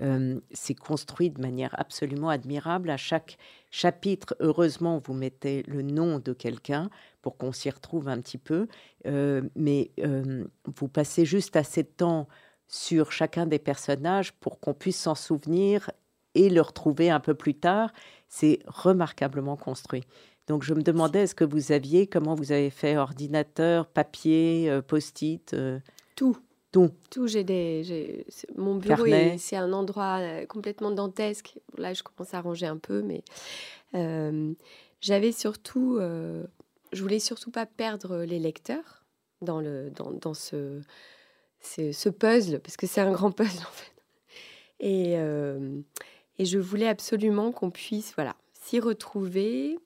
Euh, 0.00 0.40
c'est 0.50 0.74
construit 0.74 1.30
de 1.30 1.40
manière 1.40 1.74
absolument 1.78 2.28
admirable. 2.28 2.90
À 2.90 2.96
chaque 2.96 3.38
chapitre, 3.70 4.36
heureusement, 4.40 5.00
vous 5.04 5.14
mettez 5.14 5.62
le 5.64 5.82
nom 5.82 6.18
de 6.18 6.32
quelqu'un 6.32 6.90
pour 7.22 7.36
qu'on 7.36 7.52
s'y 7.52 7.70
retrouve 7.70 8.08
un 8.08 8.20
petit 8.20 8.38
peu. 8.38 8.66
Euh, 9.06 9.42
mais 9.54 9.90
euh, 10.00 10.44
vous 10.76 10.88
passez 10.88 11.24
juste 11.24 11.56
assez 11.56 11.82
de 11.82 11.88
temps 11.88 12.28
sur 12.66 13.12
chacun 13.12 13.46
des 13.46 13.58
personnages 13.58 14.32
pour 14.32 14.58
qu'on 14.58 14.74
puisse 14.74 14.98
s'en 14.98 15.14
souvenir 15.14 15.90
et 16.34 16.50
le 16.50 16.60
retrouver 16.60 17.10
un 17.10 17.20
peu 17.20 17.34
plus 17.34 17.54
tard. 17.54 17.92
C'est 18.28 18.60
remarquablement 18.66 19.56
construit. 19.56 20.02
Donc 20.46 20.62
je 20.62 20.74
me 20.74 20.82
demandais, 20.82 21.22
est-ce 21.22 21.34
que 21.34 21.44
vous 21.44 21.72
aviez, 21.72 22.06
comment 22.06 22.34
vous 22.34 22.52
avez 22.52 22.70
fait, 22.70 22.96
ordinateur, 22.96 23.86
papier, 23.86 24.68
euh, 24.68 24.82
post-it 24.82 25.54
euh? 25.54 25.78
Tout. 26.16 26.36
Tout. 26.70 26.90
Tout, 27.08 27.28
j'ai 27.28 27.44
des. 27.44 28.26
Mon 28.56 28.74
bureau, 28.74 29.06
c'est 29.38 29.56
un 29.56 29.72
endroit 29.72 30.18
euh, 30.20 30.44
complètement 30.46 30.90
dantesque. 30.90 31.54
Là, 31.78 31.94
je 31.94 32.02
commence 32.02 32.34
à 32.34 32.40
ranger 32.40 32.66
un 32.66 32.78
peu, 32.78 33.00
mais 33.02 33.22
j'avais 35.00 35.32
surtout. 35.32 35.98
je 36.00 37.02
voulais 37.02 37.20
surtout 37.20 37.52
pas 37.52 37.64
perdre 37.64 38.24
les 38.24 38.40
lecteurs 38.40 39.04
dans, 39.40 39.60
le, 39.60 39.90
dans, 39.90 40.10
dans 40.10 40.34
ce, 40.34 40.80
ce, 41.60 42.08
puzzle, 42.08 42.58
parce 42.58 42.76
que 42.76 42.88
c'est 42.88 43.00
un 43.00 43.12
grand 43.12 43.30
puzzle, 43.36 43.62
en 43.62 43.72
fait. 43.72 43.92
Et, 44.80 45.14
et 46.38 46.44
je 46.44 46.58
voulais 46.58 46.88
absolument 46.88 47.52
qu'on 47.52 47.70
puisse 47.70 48.14
voilà, 48.16 48.34
s'y 48.64 48.80
retrouver, 48.80 49.78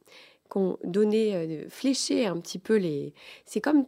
qu'on 0.59 0.79
donnait, 0.85 1.35
euh, 1.35 1.69
fléchait 1.69 2.27
un 2.27 2.39
petit 2.41 2.59
peu 2.59 2.77
les. 2.77 3.15
C'est 3.45 3.61
comme. 3.61 3.87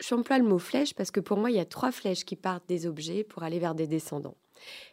J'emploie 0.00 0.38
le 0.38 0.44
mot 0.44 0.58
flèche 0.58 0.92
parce 0.92 1.12
que 1.12 1.20
pour 1.20 1.38
moi, 1.38 1.50
il 1.50 1.56
y 1.56 1.60
a 1.60 1.64
trois 1.64 1.92
flèches 1.92 2.24
qui 2.24 2.34
partent 2.34 2.68
des 2.68 2.86
objets 2.86 3.22
pour 3.22 3.44
aller 3.44 3.60
vers 3.60 3.76
des 3.76 3.86
descendants. 3.86 4.36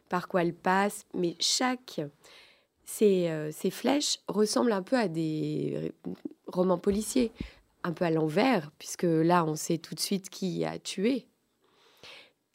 Par 0.10 0.28
quoi 0.28 0.44
elles 0.44 0.54
passent, 0.54 1.06
mais 1.16 1.36
chaque. 1.40 2.02
Ces, 2.86 3.30
euh, 3.30 3.52
ces 3.52 3.72
flèches 3.72 4.20
ressemblent 4.28 4.72
un 4.72 4.84
peu 4.84 4.98
à 4.98 5.08
des 5.08 5.92
romans 6.46 6.78
policiers, 6.78 7.32
un 7.84 7.94
peu 7.94 8.06
à 8.06 8.12
l'envers, 8.12 8.72
puisque 8.78 9.04
là, 9.04 9.44
on 9.44 9.56
sait 9.56 9.80
tout 9.80 9.96
de 9.96 10.00
suite 10.00 10.30
qui 10.30 10.66
a 10.66 10.78
tué. 10.78 11.28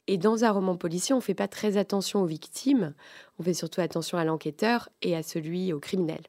Et 0.07 0.17
dans 0.17 0.45
un 0.45 0.51
roman 0.51 0.77
policier, 0.77 1.13
on 1.13 1.17
ne 1.17 1.23
fait 1.23 1.33
pas 1.33 1.49
très 1.49 1.75
attention 1.75 2.21
aux 2.21 2.25
victimes, 2.25 2.93
on 3.39 3.43
fait 3.43 3.53
surtout 3.53 3.81
attention 3.81 4.17
à 4.17 4.23
l'enquêteur 4.23 4.89
et 5.01 5.15
à 5.15 5.23
celui, 5.23 5.73
au 5.73 5.79
criminel. 5.79 6.21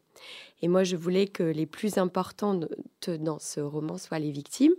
Et 0.63 0.69
moi, 0.69 0.85
je 0.85 0.97
voulais 0.97 1.27
que 1.27 1.43
les 1.43 1.67
plus 1.67 1.99
importantes 1.99 2.67
dans 3.07 3.39
ce 3.39 3.61
roman 3.61 3.99
soient 3.99 4.19
les 4.19 4.31
victimes. 4.31 4.75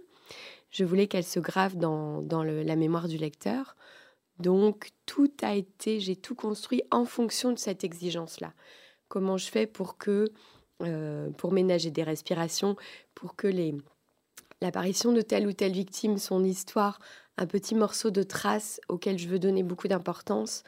Je 0.72 0.84
voulais 0.84 1.08
qu'elles 1.08 1.24
se 1.24 1.39
gravent 1.39 1.77
dans, 1.77 2.43
la 2.43 2.75
mémoire 2.75 3.08
du 3.08 3.17
lecteur. 3.17 3.75
Donc, 4.39 4.91
tout 5.05 5.31
a 5.41 5.55
été, 5.55 6.00
j'ai 6.00 6.15
tout 6.15 6.36
construit 6.36 6.84
en 6.91 7.05
fonction 7.05 7.51
de 7.51 7.58
cette 7.58 7.84
exigence-là. 7.84 8.53
Comment 9.08 9.38
je 9.38 9.50
fais 9.50 9.65
pour 9.65 9.98
que, 9.98 10.25
euh, 10.81 11.29
pour 11.31 11.51
ménager 11.51 11.91
des 11.91 12.03
respirations, 12.03 12.75
pour 13.15 13.36
que 13.36 13.48
les, 13.48 13.75
l'apparition 14.62 15.12
de 15.12 15.22
telle 15.22 15.48
ou 15.48 15.53
telle 15.53 15.74
victime, 15.74 16.17
son 16.17 16.43
histoire, 16.43 17.00
un 17.38 17.48
petit 17.48 17.74
morceau 17.74 18.12
de 18.12 18.24
trace 18.24 18.79
auquel 18.89 19.17
je 19.17 19.27
veux 19.27 19.39
donner 19.39 19.63
beaucoup 19.63 19.88
d'importance, 19.88 20.63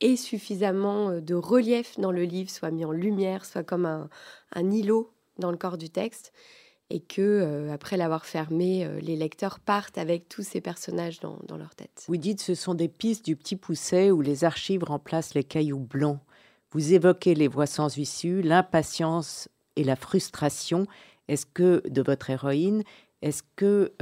et 0.00 0.16
suffisamment 0.16 1.10
euh, 1.10 1.20
de 1.20 1.34
relief 1.34 1.98
dans 1.98 2.12
le 2.12 2.24
livre 2.24 2.50
soit 2.50 2.70
mis 2.70 2.84
en 2.84 2.92
lumière, 2.92 3.44
soit 3.44 3.62
comme 3.62 3.86
un, 3.86 4.70
îlot 4.70 5.10
dans 5.38 5.50
le 5.50 5.56
corps 5.56 5.78
du 5.78 5.90
texte, 5.90 6.32
et 6.90 7.00
que 7.00 7.22
euh, 7.22 7.72
après 7.72 7.96
l'avoir 7.96 8.26
fermé, 8.26 8.84
euh, 8.84 9.00
les 9.00 9.16
lecteurs 9.16 9.58
partent 9.58 9.98
avec 9.98 10.28
tous 10.28 10.42
ces 10.42 10.60
personnages 10.60 11.20
dans, 11.20 11.56
leur 11.56 11.74
tête. 11.74 12.04
Vous 12.06 12.16
dites 12.16 12.40
ce 12.40 12.54
sont 12.54 12.74
des 12.74 12.88
pistes 12.88 13.24
du 13.24 13.36
petit 13.36 13.56
pousset 13.56 14.10
où 14.10 14.20
les 14.20 14.44
archives 14.44 14.84
remplacent 14.84 15.34
les 15.34 15.44
cailloux 15.44 15.80
blancs. 15.80 16.20
Vous 16.70 16.92
évoquez 16.92 17.34
les 17.34 17.48
voix 17.48 17.66
sans 17.66 17.96
issue, 17.96 18.42
l'impatience 18.42 19.48
et 19.76 19.84
la 19.84 19.96
frustration. 19.96 20.86
Est-ce 21.28 21.46
que 21.46 21.82
de 21.88 22.02
votre 22.02 22.30
héroïne, 22.30 22.82
est-ce 23.22 23.42
que 23.56 23.92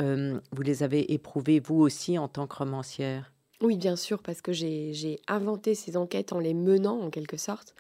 vous 0.52 0.62
les 0.62 0.82
avez 0.82 1.12
éprouvées 1.12 1.60
vous 1.60 1.76
aussi 1.76 2.18
en 2.18 2.28
tant 2.28 2.46
que 2.46 2.56
romancière? 2.56 3.31
Oui, 3.62 3.76
bien 3.76 3.94
sûr, 3.94 4.20
parce 4.20 4.42
que 4.42 4.52
j'ai 4.52 5.20
inventé 5.28 5.74
ces 5.74 5.96
enquêtes 5.96 6.32
en 6.32 6.40
les 6.40 6.52
menant 6.52 7.00
en 7.00 7.10
quelque 7.10 7.36
sorte. 7.36 7.74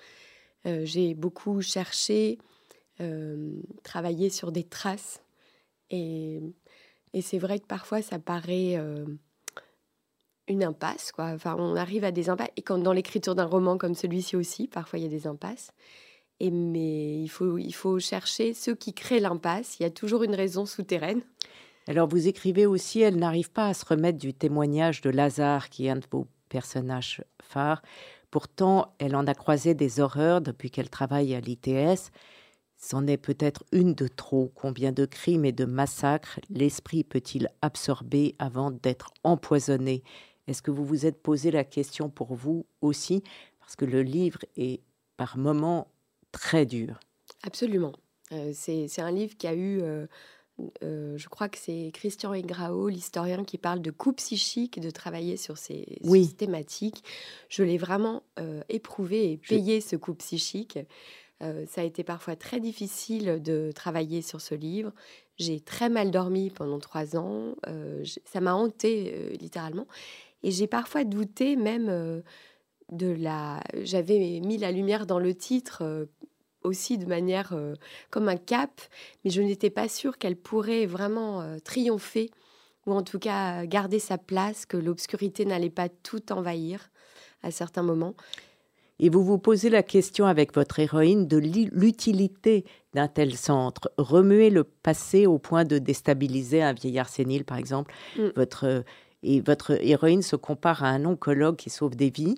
Euh, 0.64 0.82
j'ai 0.84 1.14
beaucoup 1.14 1.60
cherché, 1.60 2.38
euh, 3.00 3.60
travaillé 3.82 4.30
sur 4.30 4.52
des 4.52 4.62
traces. 4.62 5.20
Et, 5.90 6.40
c'est 7.20 7.38
vrai 7.38 7.58
que 7.58 7.66
parfois 7.66 8.00
ça 8.00 8.18
paraît 8.18 8.76
euh, 8.76 9.04
une 10.48 10.64
impasse. 10.64 11.12
Quoi. 11.12 11.26
Enfin, 11.34 11.56
on 11.58 11.74
arrive 11.76 12.04
à 12.04 12.12
des 12.12 12.30
impasses. 12.30 12.52
Et 12.56 12.62
quand 12.62 12.78
dans 12.78 12.92
l'écriture 12.92 13.34
d'un 13.34 13.44
roman 13.44 13.76
comme 13.76 13.94
celui-ci 13.94 14.36
aussi, 14.36 14.68
parfois 14.68 14.98
il 14.98 15.02
y 15.02 15.06
a 15.06 15.10
des 15.10 15.26
impasses. 15.26 15.72
Et, 16.40 16.50
mais 16.50 17.20
il 17.20 17.28
faut, 17.28 17.58
il 17.58 17.72
faut 17.72 17.98
chercher 17.98 18.54
ceux 18.54 18.74
qui 18.74 18.94
créent 18.94 19.20
l'impasse. 19.20 19.78
Il 19.80 19.82
y 19.82 19.86
a 19.86 19.90
toujours 19.90 20.22
une 20.22 20.34
raison 20.34 20.64
souterraine. 20.64 21.22
Alors 21.88 22.08
vous 22.08 22.28
écrivez 22.28 22.66
aussi, 22.66 23.00
elle 23.00 23.16
n'arrive 23.16 23.50
pas 23.50 23.68
à 23.68 23.74
se 23.74 23.84
remettre 23.84 24.18
du 24.18 24.32
témoignage 24.34 25.00
de 25.00 25.10
Lazare, 25.10 25.68
qui 25.68 25.86
est 25.86 25.90
un 25.90 25.96
de 25.96 26.06
vos 26.10 26.28
personnages 26.48 27.24
phares. 27.42 27.82
Pourtant, 28.30 28.94
elle 28.98 29.16
en 29.16 29.26
a 29.26 29.34
croisé 29.34 29.74
des 29.74 30.00
horreurs 30.00 30.40
depuis 30.40 30.70
qu'elle 30.70 30.90
travaille 30.90 31.34
à 31.34 31.40
l'ITS. 31.40 32.12
C'en 32.76 33.06
est 33.06 33.16
peut-être 33.16 33.64
une 33.72 33.94
de 33.94 34.08
trop. 34.08 34.50
Combien 34.54 34.92
de 34.92 35.06
crimes 35.06 35.44
et 35.44 35.52
de 35.52 35.64
massacres 35.64 36.40
l'esprit 36.50 37.04
peut-il 37.04 37.48
absorber 37.62 38.34
avant 38.38 38.70
d'être 38.70 39.12
empoisonné? 39.24 40.02
Est-ce 40.46 40.62
que 40.62 40.70
vous 40.70 40.84
vous 40.84 41.06
êtes 41.06 41.22
posé 41.22 41.50
la 41.50 41.64
question 41.64 42.08
pour 42.08 42.34
vous 42.34 42.64
aussi? 42.80 43.22
Parce 43.60 43.76
que 43.76 43.84
le 43.84 44.02
livre 44.02 44.40
est 44.56 44.80
par 45.16 45.36
moments 45.36 45.88
très 46.32 46.64
dur. 46.64 46.98
Absolument. 47.42 47.92
Euh, 48.32 48.52
c'est 48.54 49.00
un 49.00 49.10
livre 49.10 49.36
qui 49.36 49.46
a 49.48 49.54
eu... 49.54 49.80
Euh, 49.82 50.06
Euh, 50.82 51.16
je 51.16 51.28
crois 51.28 51.48
que 51.48 51.58
c'est 51.58 51.90
Christian 51.92 52.34
Egrao, 52.34 52.88
l'historien, 52.88 53.44
qui 53.44 53.58
parle 53.58 53.80
de 53.80 53.90
coup 53.90 54.12
psychique, 54.12 54.80
de 54.80 54.90
travailler 54.90 55.36
sur 55.36 55.58
ces, 55.58 55.98
thématiques. 56.36 57.02
Je 57.48 57.62
l'ai 57.62 57.78
vraiment 57.78 58.22
euh, 58.38 58.62
éprouvé 58.68 59.32
et 59.32 59.36
payé 59.36 59.80
ce 59.80 59.96
coup 59.96 60.14
psychique. 60.14 60.78
Euh, 61.42 61.64
ça 61.66 61.80
a 61.80 61.84
été 61.84 62.04
parfois 62.04 62.36
très 62.36 62.60
difficile 62.60 63.40
de 63.42 63.72
travailler 63.74 64.22
sur 64.22 64.40
ce 64.40 64.54
livre. 64.54 64.92
J'ai 65.38 65.60
très 65.60 65.88
mal 65.88 66.10
dormi 66.10 66.50
pendant 66.50 66.78
trois 66.78 67.16
ans. 67.16 67.56
ça 68.24 68.40
m'a 68.40 68.54
hanté 68.54 69.36
littéralement. 69.40 69.88
Et 70.44 70.50
j'ai 70.50 70.66
parfois 70.66 71.04
douté 71.04 71.56
même 71.56 72.22
de 72.92 73.06
la. 73.06 73.60
J'avais 73.82 74.40
mis 74.40 74.58
la 74.58 74.70
lumière 74.70 75.06
dans 75.06 75.18
le 75.18 75.34
titre 75.34 76.06
aussi 76.64 76.98
de 76.98 77.06
manière 77.06 77.52
euh, 77.52 77.74
comme 78.10 78.28
un 78.28 78.36
cap, 78.36 78.80
mais 79.24 79.30
je 79.30 79.42
n'étais 79.42 79.70
pas 79.70 79.88
sûre 79.88 80.18
qu'elle 80.18 80.36
pourrait 80.36 80.86
vraiment 80.86 81.40
euh, 81.40 81.58
triompher 81.58 82.30
ou 82.86 82.92
en 82.92 83.02
tout 83.02 83.18
cas 83.18 83.64
garder 83.66 83.98
sa 83.98 84.18
place, 84.18 84.66
que 84.66 84.76
l'obscurité 84.76 85.44
n'allait 85.44 85.70
pas 85.70 85.88
tout 85.88 86.32
envahir 86.32 86.90
à 87.42 87.50
certains 87.50 87.82
moments. 87.82 88.14
Et 88.98 89.08
vous 89.08 89.24
vous 89.24 89.38
posez 89.38 89.70
la 89.70 89.82
question 89.82 90.26
avec 90.26 90.54
votre 90.54 90.78
héroïne 90.78 91.26
de 91.26 91.36
l'utilité 91.36 92.64
d'un 92.94 93.08
tel 93.08 93.34
centre. 93.34 93.90
Remuer 93.98 94.50
le 94.50 94.64
passé 94.64 95.26
au 95.26 95.38
point 95.38 95.64
de 95.64 95.78
déstabiliser 95.78 96.62
un 96.62 96.72
vieillard 96.72 97.08
sénile, 97.08 97.44
par 97.44 97.58
exemple. 97.58 97.92
Mm. 98.16 98.28
Votre, 98.36 98.84
et 99.22 99.40
votre 99.40 99.72
héroïne 99.82 100.22
se 100.22 100.36
compare 100.36 100.84
à 100.84 100.88
un 100.88 101.04
oncologue 101.04 101.56
qui 101.56 101.70
sauve 101.70 101.96
des 101.96 102.10
vies, 102.10 102.36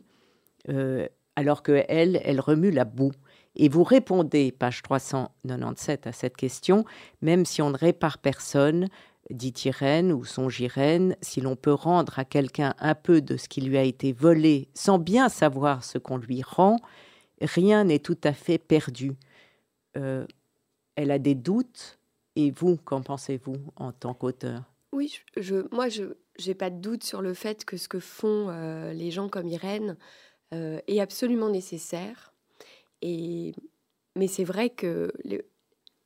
euh, 0.69 1.07
alors 1.37 1.63
que 1.63 1.85
elle, 1.89 2.21
elle 2.25 2.41
remue 2.41 2.71
la 2.71 2.85
boue. 2.85 3.13
Et 3.57 3.69
vous 3.69 3.85
répondez, 3.85 4.53
page 4.53 4.83
397, 4.83 6.07
à 6.07 6.13
cette 6.13 6.37
question, 6.37 6.85
même 7.23 7.45
si 7.45 7.63
on 7.63 7.71
ne 7.71 7.77
répare 7.77 8.19
personne, 8.19 8.89
dit 9.31 9.55
Irène 9.65 10.13
ou 10.13 10.25
son 10.25 10.49
Irène, 10.51 11.17
si 11.21 11.41
l'on 11.41 11.57
peut 11.57 11.73
rendre 11.73 12.19
à 12.19 12.25
quelqu'un 12.25 12.75
un 12.79 12.95
peu 12.95 13.21
de 13.21 13.37
ce 13.37 13.49
qui 13.49 13.61
lui 13.61 13.79
a 13.79 13.83
été 13.83 14.13
volé 14.13 14.69
sans 14.75 14.99
bien 14.99 15.29
savoir 15.29 15.85
ce 15.85 15.99
qu'on 15.99 16.17
lui 16.17 16.43
rend, 16.43 16.79
rien 17.41 17.85
n'est 17.85 18.01
tout 18.01 18.19
à 18.25 18.33
fait 18.33 18.59
perdu. 18.59 19.13
Euh, 19.97 20.27
elle 20.97 21.11
a 21.11 21.19
des 21.19 21.35
doutes, 21.35 21.99
et 22.37 22.51
vous, 22.51 22.77
qu'en 22.77 23.03
pensez-vous 23.03 23.57
en 23.77 23.93
tant 23.93 24.15
qu'auteur? 24.15 24.63
Oui, 24.93 25.21
moi, 25.71 25.89
je 25.89 26.05
n'ai 26.47 26.55
pas 26.55 26.71
de 26.71 26.81
doute 26.81 27.05
sur 27.05 27.23
le 27.23 27.35
fait 27.35 27.65
que 27.65 27.77
ce 27.77 27.89
que 27.89 28.01
font 28.01 28.49
euh, 28.49 28.93
les 28.93 29.11
gens 29.11 29.29
comme 29.29 29.49
Irène 29.49 29.97
euh, 30.53 30.81
est 30.87 31.01
absolument 31.01 31.49
nécessaire 31.49 32.34
mais 34.17 34.27
c'est 34.29 34.45
vrai 34.45 34.71
que 34.71 35.13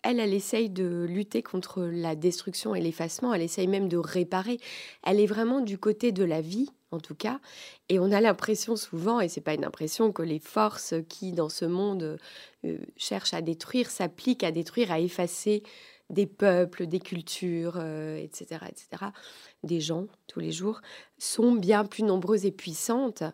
elle, 0.02 0.20
elle 0.20 0.32
essaye 0.32 0.70
de 0.70 1.06
lutter 1.08 1.42
contre 1.42 1.82
la 1.82 2.14
destruction 2.14 2.74
et 2.74 2.80
l'effacement. 2.80 3.34
Elle 3.34 3.42
essaye 3.42 3.66
même 3.66 3.88
de 3.88 3.96
réparer. 3.96 4.58
Elle 5.04 5.20
est 5.20 5.26
vraiment 5.26 5.60
du 5.60 5.76
côté 5.76 6.12
de 6.12 6.24
la 6.24 6.40
vie, 6.40 6.70
en 6.92 7.00
tout 7.00 7.14
cas. 7.14 7.40
Et 7.88 7.98
on 7.98 8.12
a 8.12 8.20
l'impression 8.20 8.76
souvent, 8.76 9.20
et 9.20 9.28
c'est 9.28 9.40
pas 9.40 9.54
une 9.54 9.64
impression, 9.64 10.12
que 10.12 10.22
les 10.22 10.38
forces 10.38 10.94
qui, 11.08 11.32
dans 11.32 11.48
ce 11.48 11.64
monde, 11.64 12.18
euh, 12.64 12.78
cherchent 12.96 13.34
à 13.34 13.42
détruire, 13.42 13.90
s'appliquent 13.90 14.44
à 14.44 14.52
détruire, 14.52 14.92
à 14.92 15.00
effacer 15.00 15.62
des 16.10 16.26
peuples, 16.26 16.86
des 16.86 17.00
cultures, 17.00 17.76
etc., 17.76 18.46
euh, 18.62 18.66
etc., 18.68 19.12
des 19.62 19.80
gens 19.80 20.06
tous 20.26 20.40
les 20.40 20.52
jours, 20.52 20.80
sont 21.18 21.52
bien 21.52 21.84
plus 21.84 22.04
nombreuses 22.04 22.46
et 22.46 22.52
puissantes. 22.52 23.24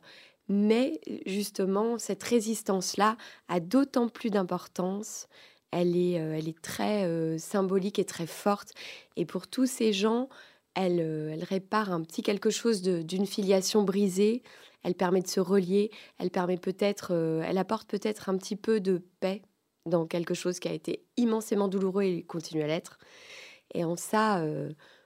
Mais 0.49 1.01
justement, 1.27 1.99
cette 1.99 2.23
résistance-là 2.23 3.17
a 3.49 3.61
d'autant 3.61 4.09
plus 4.09 4.31
d'importance. 4.31 5.27
Elle 5.71 5.97
est, 5.97 6.21
euh, 6.21 6.37
elle 6.37 6.49
est 6.49 6.61
très 6.61 7.05
euh, 7.05 7.39
symbolique 7.39 7.99
et 7.99 8.05
très 8.05 8.27
forte. 8.27 8.73
Et 9.17 9.25
pour 9.25 9.49
tous 9.49 9.67
ces 9.67 9.93
gens, 9.93 10.29
elle, 10.75 11.01
euh, 11.01 11.31
elle 11.33 11.45
répare 11.45 11.93
un 11.93 12.03
petit 12.03 12.23
quelque 12.23 12.51
chose 12.51 12.83
d'une 12.83 13.27
filiation 13.27 13.83
brisée. 13.83 14.43
Elle 14.83 14.95
permet 14.95 15.23
de 15.23 15.29
se 15.29 15.41
relier. 15.41 15.91
Elle 16.19 16.31
permet 16.31 16.59
peut-être, 16.59 17.13
elle 17.13 17.57
apporte 17.57 17.89
peut-être 17.89 18.29
un 18.29 18.37
petit 18.37 18.57
peu 18.57 18.81
de 18.81 19.03
paix 19.21 19.41
dans 19.87 20.07
quelque 20.07 20.35
chose 20.35 20.59
qui 20.59 20.69
a 20.69 20.73
été 20.73 21.07
immensément 21.17 21.69
douloureux 21.69 22.03
et 22.03 22.23
continue 22.23 22.63
à 22.63 22.67
l'être. 22.67 22.99
Et 23.73 23.83
en 23.83 23.97
ça, 23.97 24.45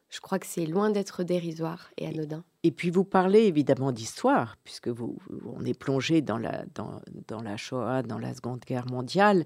je 0.09 0.21
crois 0.21 0.39
que 0.39 0.47
c'est 0.47 0.65
loin 0.65 0.91
d'être 0.91 1.23
dérisoire 1.23 1.91
et 1.99 2.07
anodin. 2.07 2.43
Et 2.63 2.71
puis 2.71 2.91
vous 2.91 3.05
parlez 3.05 3.41
évidemment 3.41 3.93
d'histoire, 3.93 4.57
puisque 4.65 4.89
vous, 4.89 5.19
on 5.45 5.65
est 5.65 5.79
plongé 5.79 6.23
dans 6.23 6.39
la, 6.39 6.65
dans, 6.75 7.01
dans, 7.27 7.43
la 7.43 7.57
Shoah, 7.57 8.03
dans 8.03 8.19
la 8.19 8.35
Seconde 8.35 8.61
Guerre 8.61 8.87
mondiale. 8.87 9.45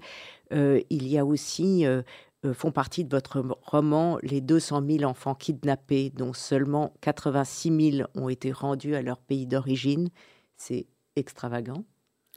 Euh, 0.53 0.81
il 0.89 1.07
y 1.07 1.17
a 1.17 1.25
aussi, 1.25 1.85
euh, 1.85 2.01
euh, 2.45 2.53
font 2.53 2.71
partie 2.71 3.03
de 3.03 3.13
votre 3.13 3.43
roman, 3.61 4.17
les 4.23 4.39
200 4.39 4.83
000 4.87 5.03
enfants 5.03 5.35
kidnappés, 5.35 6.11
dont 6.11 6.33
seulement 6.33 6.93
86 7.01 7.91
000 7.97 8.09
ont 8.15 8.29
été 8.29 8.51
rendus 8.53 8.95
à 8.95 9.01
leur 9.01 9.19
pays 9.19 9.45
d'origine. 9.45 10.09
C'est 10.55 10.87
extravagant. 11.17 11.83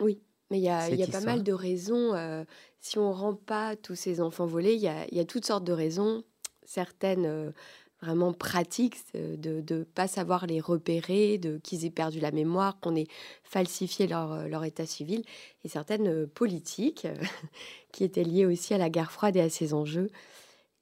Oui, 0.01 0.20
mais 0.51 0.59
il 0.59 0.64
y 0.64 0.68
a, 0.68 0.90
y 0.90 1.03
a 1.03 1.07
pas 1.07 1.20
mal 1.20 1.44
de 1.44 1.53
raisons. 1.53 2.12
si 2.81 2.98
on 2.98 3.09
ne 3.09 3.14
rend 3.14 3.35
pas 3.35 3.77
tous 3.77 3.94
ces 3.94 4.20
enfants 4.20 4.46
volés, 4.46 4.74
il 4.74 4.81
y 4.81 4.88
a, 4.88 5.07
y 5.14 5.20
a, 5.20 5.24
toutes 5.24 5.46
sortes 5.46 5.64
de 5.64 5.72
raisons. 5.72 6.24
Certaines 6.64 7.53
vraiment 8.07 8.33
pratique 8.33 8.97
de 9.14 9.62
ne 9.75 9.83
pas 9.83 10.07
savoir 10.07 10.47
les 10.47 10.61
repérer, 10.61 11.38
de 11.38 11.59
qu'ils 11.59 11.85
aient 11.85 11.90
perdu 11.90 12.21
la 12.21 12.31
mémoire, 12.31 12.79
qu'on 12.81 12.95
ait 12.95 13.09
falsifié 13.42 14.07
leur, 14.07 14.33
euh, 14.33 14.49
leur 14.49 14.64
état 14.64 14.87
civil, 14.87 15.25
et 15.64 15.69
certaines 15.69 16.09
euh, 16.09 16.27
politiques 16.27 17.07
qui 17.92 18.05
étaient 18.05 18.25
liées 18.25 18.47
aussi 18.47 18.75
à 18.75 18.79
la 18.79 18.90
guerre 18.90 19.12
froide 19.12 19.37
et 19.37 19.40
à 19.40 19.51
ses 19.51 19.75
enjeux. 19.75 20.09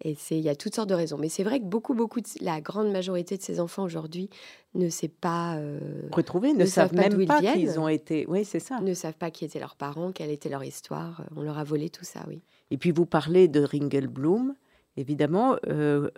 Et 0.02 0.14
c'est, 0.18 0.36
il 0.36 0.42
y 0.42 0.48
a 0.48 0.56
toutes 0.56 0.74
sortes 0.74 0.88
de 0.88 0.94
raisons. 0.94 1.18
Mais 1.18 1.28
c'est 1.28 1.44
vrai 1.44 1.60
que 1.60 1.64
beaucoup, 1.64 1.94
beaucoup, 1.94 2.20
de, 2.20 2.26
la 2.40 2.60
grande 2.60 2.90
majorité 2.90 3.36
de 3.36 3.42
ces 3.42 3.60
enfants 3.60 3.84
aujourd'hui 3.84 4.28
ne 4.74 4.88
sait 4.88 5.08
pas 5.08 5.56
euh, 5.56 5.78
retrouver, 6.10 6.52
ne, 6.52 6.66
savent, 6.66 6.94
même 6.94 7.26
pas 7.26 7.40
qu'ils 7.40 7.78
ont 7.78 7.88
été. 7.88 8.26
Oui, 8.28 8.44
c'est 8.44 8.60
ça. 8.60 8.80
Ne 8.80 8.92
savent 8.92 9.16
pas 9.16 9.30
qui 9.30 9.44
étaient 9.44 9.60
leurs 9.60 9.76
parents, 9.76 10.12
quelle 10.12 10.30
était 10.30 10.48
leur 10.48 10.64
histoire. 10.64 11.24
On 11.36 11.42
leur 11.42 11.58
a 11.58 11.64
volé 11.64 11.90
tout 11.90 12.04
ça, 12.04 12.24
oui. 12.28 12.42
Et 12.70 12.76
puis 12.76 12.90
vous 12.90 13.06
parlez 13.06 13.46
de 13.46 13.62
Ringelblum, 13.62 14.54
évidemment. 14.96 15.56
Euh, 15.68 16.10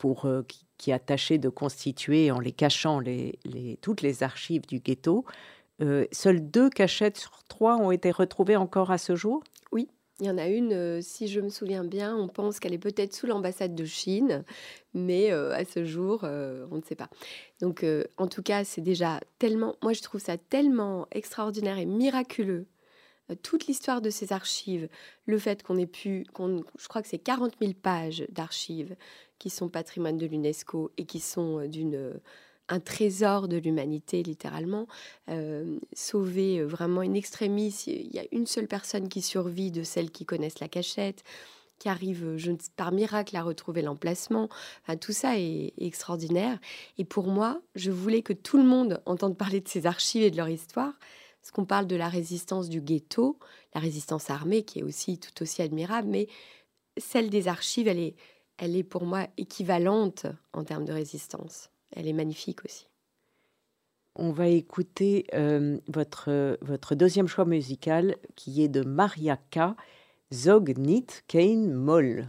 pour, 0.00 0.24
euh, 0.24 0.42
qui, 0.78 0.92
a 0.92 0.98
tâché 0.98 1.38
de 1.38 1.50
constituer, 1.50 2.30
en 2.30 2.40
les 2.40 2.52
cachant, 2.52 3.00
toutes 3.82 4.00
les 4.00 4.22
archives 4.22 4.66
du 4.66 4.80
ghetto. 4.80 5.26
Euh, 5.82 6.06
seules 6.10 6.50
deux 6.50 6.70
cachettes 6.70 7.18
sur 7.18 7.44
trois 7.44 7.76
ont 7.76 7.90
été 7.90 8.10
retrouvées 8.10 8.56
encore 8.56 8.90
à 8.90 8.96
ce 8.96 9.14
jour? 9.14 9.44
Oui, 9.72 9.88
il 10.18 10.26
y 10.26 10.30
en 10.30 10.38
a 10.38 10.48
une, 10.48 11.02
si 11.02 11.28
je 11.28 11.40
me 11.40 11.50
souviens 11.50 11.84
bien, 11.84 12.16
on 12.16 12.28
pense 12.28 12.60
qu'elle 12.60 12.72
est 12.72 12.78
peut-être 12.78 13.14
sous 13.14 13.26
l'ambassade 13.26 13.74
de 13.74 13.84
Chine, 13.84 14.42
mais 14.94 15.30
à 15.30 15.64
ce 15.66 15.84
jour, 15.84 16.20
on 16.24 16.76
ne 16.76 16.82
sait 16.82 16.96
pas. 16.96 17.10
Donc, 17.60 17.84
en 18.16 18.26
tout 18.26 18.42
cas, 18.42 18.64
c'est 18.64 18.80
déjà 18.80 19.20
tellement, 19.38 19.76
moi 19.82 19.92
je 19.92 20.00
trouve 20.00 20.20
ça 20.20 20.38
tellement 20.38 21.06
extraordinaire 21.12 21.78
et 21.78 21.86
miraculeux 21.86 22.64
euh, 22.64 22.79
toute 23.36 23.66
l'histoire 23.66 24.00
de 24.00 24.10
ces 24.10 24.32
archives, 24.32 24.88
le 25.26 25.38
fait 25.38 25.62
qu'on 25.62 25.78
ait 25.78 25.86
pu, 25.86 26.26
je 26.36 26.88
crois 26.88 27.02
que 27.02 27.08
c'est 27.08 27.18
40 27.18 27.54
000 27.60 27.72
pages 27.80 28.24
d'archives 28.30 28.96
qui 29.38 29.50
sont 29.50 29.68
patrimoine 29.68 30.18
de 30.18 30.26
l'UNESCO 30.26 30.92
et 30.96 31.06
qui 31.06 31.20
sont 31.20 31.60
euh, 31.60 31.68
d'une 31.68 31.94
euh, 31.94 32.20
un 32.72 32.78
trésor 32.78 33.48
de 33.48 33.56
l'humanité 33.56 34.22
littéralement, 34.22 34.86
sauver 35.92 36.62
vraiment 36.62 37.02
une 37.02 37.16
extrémiste. 37.16 37.88
Il 37.88 38.14
y 38.14 38.20
a 38.20 38.24
une 38.30 38.46
seule 38.46 38.68
personne 38.68 39.08
qui 39.08 39.22
survit 39.22 39.72
de 39.72 39.82
celles 39.82 40.12
qui 40.12 40.24
connaissent 40.24 40.60
la 40.60 40.68
cachette, 40.68 41.24
qui 41.80 41.88
arrive 41.88 42.36
je, 42.36 42.52
par 42.76 42.92
miracle 42.92 43.36
à 43.36 43.42
retrouver 43.42 43.82
l'emplacement. 43.82 44.48
tout 45.00 45.12
ça 45.12 45.36
est, 45.36 45.72
extraordinaire. 45.78 46.60
Et 46.98 47.04
pour 47.04 47.26
moi, 47.26 47.60
je 47.74 47.90
voulais 47.90 48.22
que 48.22 48.32
tout 48.32 48.58
le 48.58 48.64
monde 48.64 49.02
entende 49.06 49.36
parler 49.36 49.60
de 49.60 49.68
ces 49.68 49.86
archives 49.86 50.22
et 50.22 50.30
de 50.30 50.36
leur 50.36 50.48
histoire, 50.48 50.92
parce 51.40 51.50
qu'on 51.52 51.64
parle 51.64 51.86
de 51.86 51.96
la 51.96 52.08
résistance 52.08 52.68
du 52.68 52.80
ghetto, 52.80 53.38
la 53.74 53.80
résistance 53.80 54.30
armée 54.30 54.62
qui 54.62 54.80
est 54.80 54.82
aussi 54.82 55.18
tout 55.18 55.42
aussi 55.42 55.62
admirable, 55.62 56.08
mais 56.08 56.28
celle 56.96 57.30
des 57.30 57.48
archives, 57.48 57.88
elle 57.88 57.98
est, 57.98 58.14
elle 58.58 58.76
est 58.76 58.84
pour 58.84 59.04
moi 59.04 59.26
équivalente 59.36 60.26
en 60.52 60.64
termes 60.64 60.84
de 60.84 60.92
résistance. 60.92 61.70
Elle 61.92 62.06
est 62.06 62.12
magnifique 62.12 62.64
aussi. 62.64 62.86
On 64.16 64.32
va 64.32 64.48
écouter 64.48 65.26
euh, 65.34 65.78
votre, 65.88 66.58
votre 66.62 66.94
deuxième 66.94 67.28
choix 67.28 67.44
musical 67.44 68.16
qui 68.34 68.62
est 68.62 68.68
de 68.68 68.82
Mariaka, 68.82 69.76
Zog 70.32 70.76
Nit 70.76 71.06
Kein 71.26 71.68
Moll. 71.72 72.28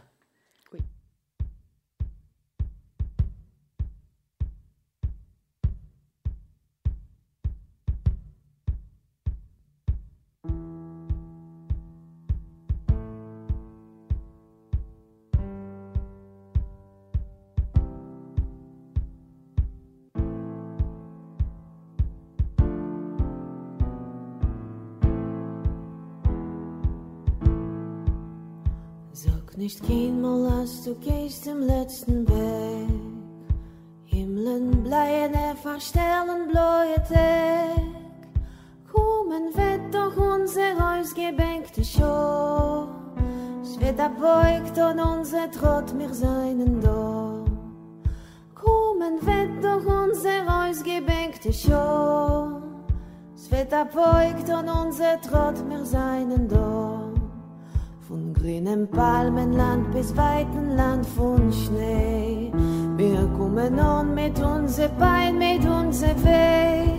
Sag 29.52 29.58
nicht 29.58 29.86
keinmal, 29.86 30.50
als 30.62 30.84
du 30.84 30.96
gehst 30.96 31.46
im 31.46 31.62
letzten 31.62 32.26
Weg. 32.26 32.88
Himmeln 34.06 34.82
bleien 34.82 35.34
er 35.34 35.56
verstellen 35.58 36.48
bläue 36.50 36.96
Tag. 36.96 37.82
Kommen 38.90 39.54
wird 39.54 39.94
doch 39.94 40.16
unser 40.16 41.00
ausgebänkte 41.00 41.84
Show. 41.84 42.88
Es 43.62 43.78
wird 43.82 44.00
erbeugt 44.00 44.78
und 44.78 45.00
unser 45.00 45.52
Trott 45.52 45.94
mir 45.96 46.14
seinen 46.14 46.80
Dom. 46.80 47.44
Kommen 48.56 49.20
wird 49.22 49.62
doch 49.62 49.86
unser 49.86 50.70
ausgebänkte 50.70 51.52
Show. 51.52 52.62
Es 53.36 53.52
wird 53.52 53.74
erbeugt 53.74 54.50
und 54.50 54.70
unser 54.70 55.20
Trott 55.20 55.62
mir 55.68 55.84
seinen 55.84 56.48
Dom. 56.48 57.01
Grünem 58.41 58.88
Palmenland 58.88 59.91
bis 59.91 60.17
weiten 60.17 60.75
Land 60.75 61.06
von 61.06 61.54
Schnee. 61.54 62.51
Wir 62.97 63.30
kommen 63.38 63.77
an 63.77 64.15
mit 64.15 64.41
unser 64.41 64.88
Bein, 64.88 65.38
mit 65.38 65.63
unser 65.63 66.15
Weh. 66.23 66.89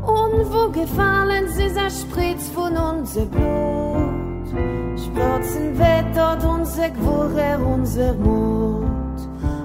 Und 0.00 0.50
wo 0.50 0.70
gefallen 0.70 1.46
sie, 1.48 1.68
er 1.76 1.90
spritzt 1.90 2.54
von 2.54 2.74
unser 2.74 3.26
Blut. 3.26 4.48
Sprotzen 4.98 5.78
wird 5.78 6.16
dort 6.16 6.42
unser 6.42 6.88
Gewurre, 6.88 7.58
unser 7.62 8.14
Mut. 8.14 9.20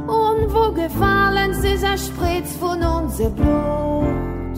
Und 0.07 0.53
wo 0.53 0.73
gefallen 0.73 1.53
sie, 1.53 1.85
er 1.85 1.97
spritzt 1.97 2.57
von 2.59 2.83
unser 2.83 3.29
Blut. 3.29 4.57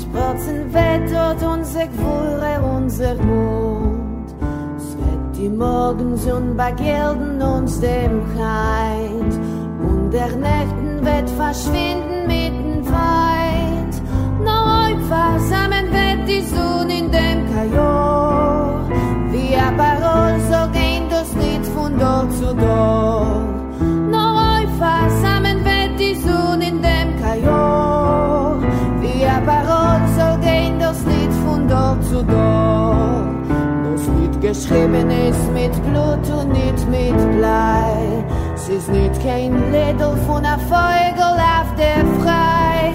Sprotzen 0.00 0.72
wird 0.72 1.12
dort 1.12 1.42
unser 1.42 1.86
Gewurre, 1.88 2.74
unser 2.74 3.14
Mut. 3.16 3.79
Die 5.40 5.48
Morgensonne 5.48 6.54
bei 6.54 6.70
Gelden 6.72 7.40
uns 7.40 7.80
dem 7.80 8.20
Heid. 8.36 9.32
Und 9.82 10.10
der 10.12 10.36
Nächten 10.36 11.02
wird 11.02 11.30
verschwinden 11.30 12.26
mit 12.26 12.52
dem 12.52 12.84
Feind. 12.84 14.02
Neu 14.44 14.98
versammeln 15.08 15.88
wird 15.90 16.28
die 16.28 16.42
Sonne 16.42 16.98
in 16.98 17.10
dem 17.10 17.38
Kajor. 17.54 18.84
Wie 19.32 19.56
a 19.56 19.70
Parol 19.78 20.38
so 20.50 20.70
gehen 20.78 21.08
das 21.08 21.32
Lied 21.32 21.64
von 21.74 21.98
dort 21.98 22.30
zu 22.34 22.54
dort. 22.54 23.80
Neu 24.10 24.66
versammeln 24.76 25.64
wird 25.64 25.98
die 25.98 26.16
Sonne 26.16 26.68
in 26.68 26.82
dem 26.82 27.18
Kajor. 27.18 28.58
Wie 29.00 29.24
Parol 29.46 30.00
so 30.18 30.38
gehen 30.46 30.78
das 30.78 31.02
Lied 31.06 31.32
von 31.46 31.66
dort 31.66 32.04
zu 32.04 32.22
dort. 32.24 33.39
Geschrieben 34.50 35.08
ist 35.12 35.52
mit 35.52 35.72
Blut 35.84 36.28
und 36.36 36.52
nicht 36.52 36.88
mit 36.88 37.38
Blei. 37.38 38.24
Es 38.52 38.68
ist 38.68 38.88
nicht 38.88 39.22
kein 39.22 39.52
Liedl 39.70 40.16
von 40.26 40.44
a 40.44 40.58
Vogel 40.58 41.38
auf 41.38 41.72
der 41.78 42.04
Frei. 42.20 42.92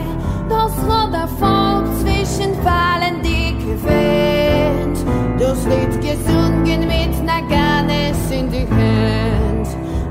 Das 0.49 0.73
rote 0.83 1.25
Volk 1.39 1.85
zwischen 2.01 2.53
fallen 2.61 3.21
dicke 3.23 3.81
Wind. 3.85 4.97
Das 5.39 5.63
Lied 5.63 6.01
gesungen 6.01 6.87
mit 6.89 7.23
na 7.23 7.39
Ganes 7.39 8.29
in 8.31 8.51
die 8.51 8.67
Hand. 8.69 9.69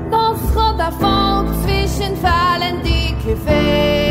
Das 0.09 0.39
rote 0.55 0.91
Volk 0.99 1.47
zwischen 1.63 2.17
fallen 2.17 2.81
dicke 2.81 3.37
Wind. 3.45 4.04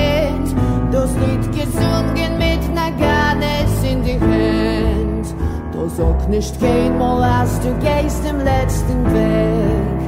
sag 5.96 6.28
nicht 6.28 6.60
kein 6.60 6.98
mal 6.98 7.22
hast 7.38 7.62
du 7.64 7.72
gehst 7.74 8.22
im 8.28 8.38
letzten 8.40 9.04
weg. 9.12 10.00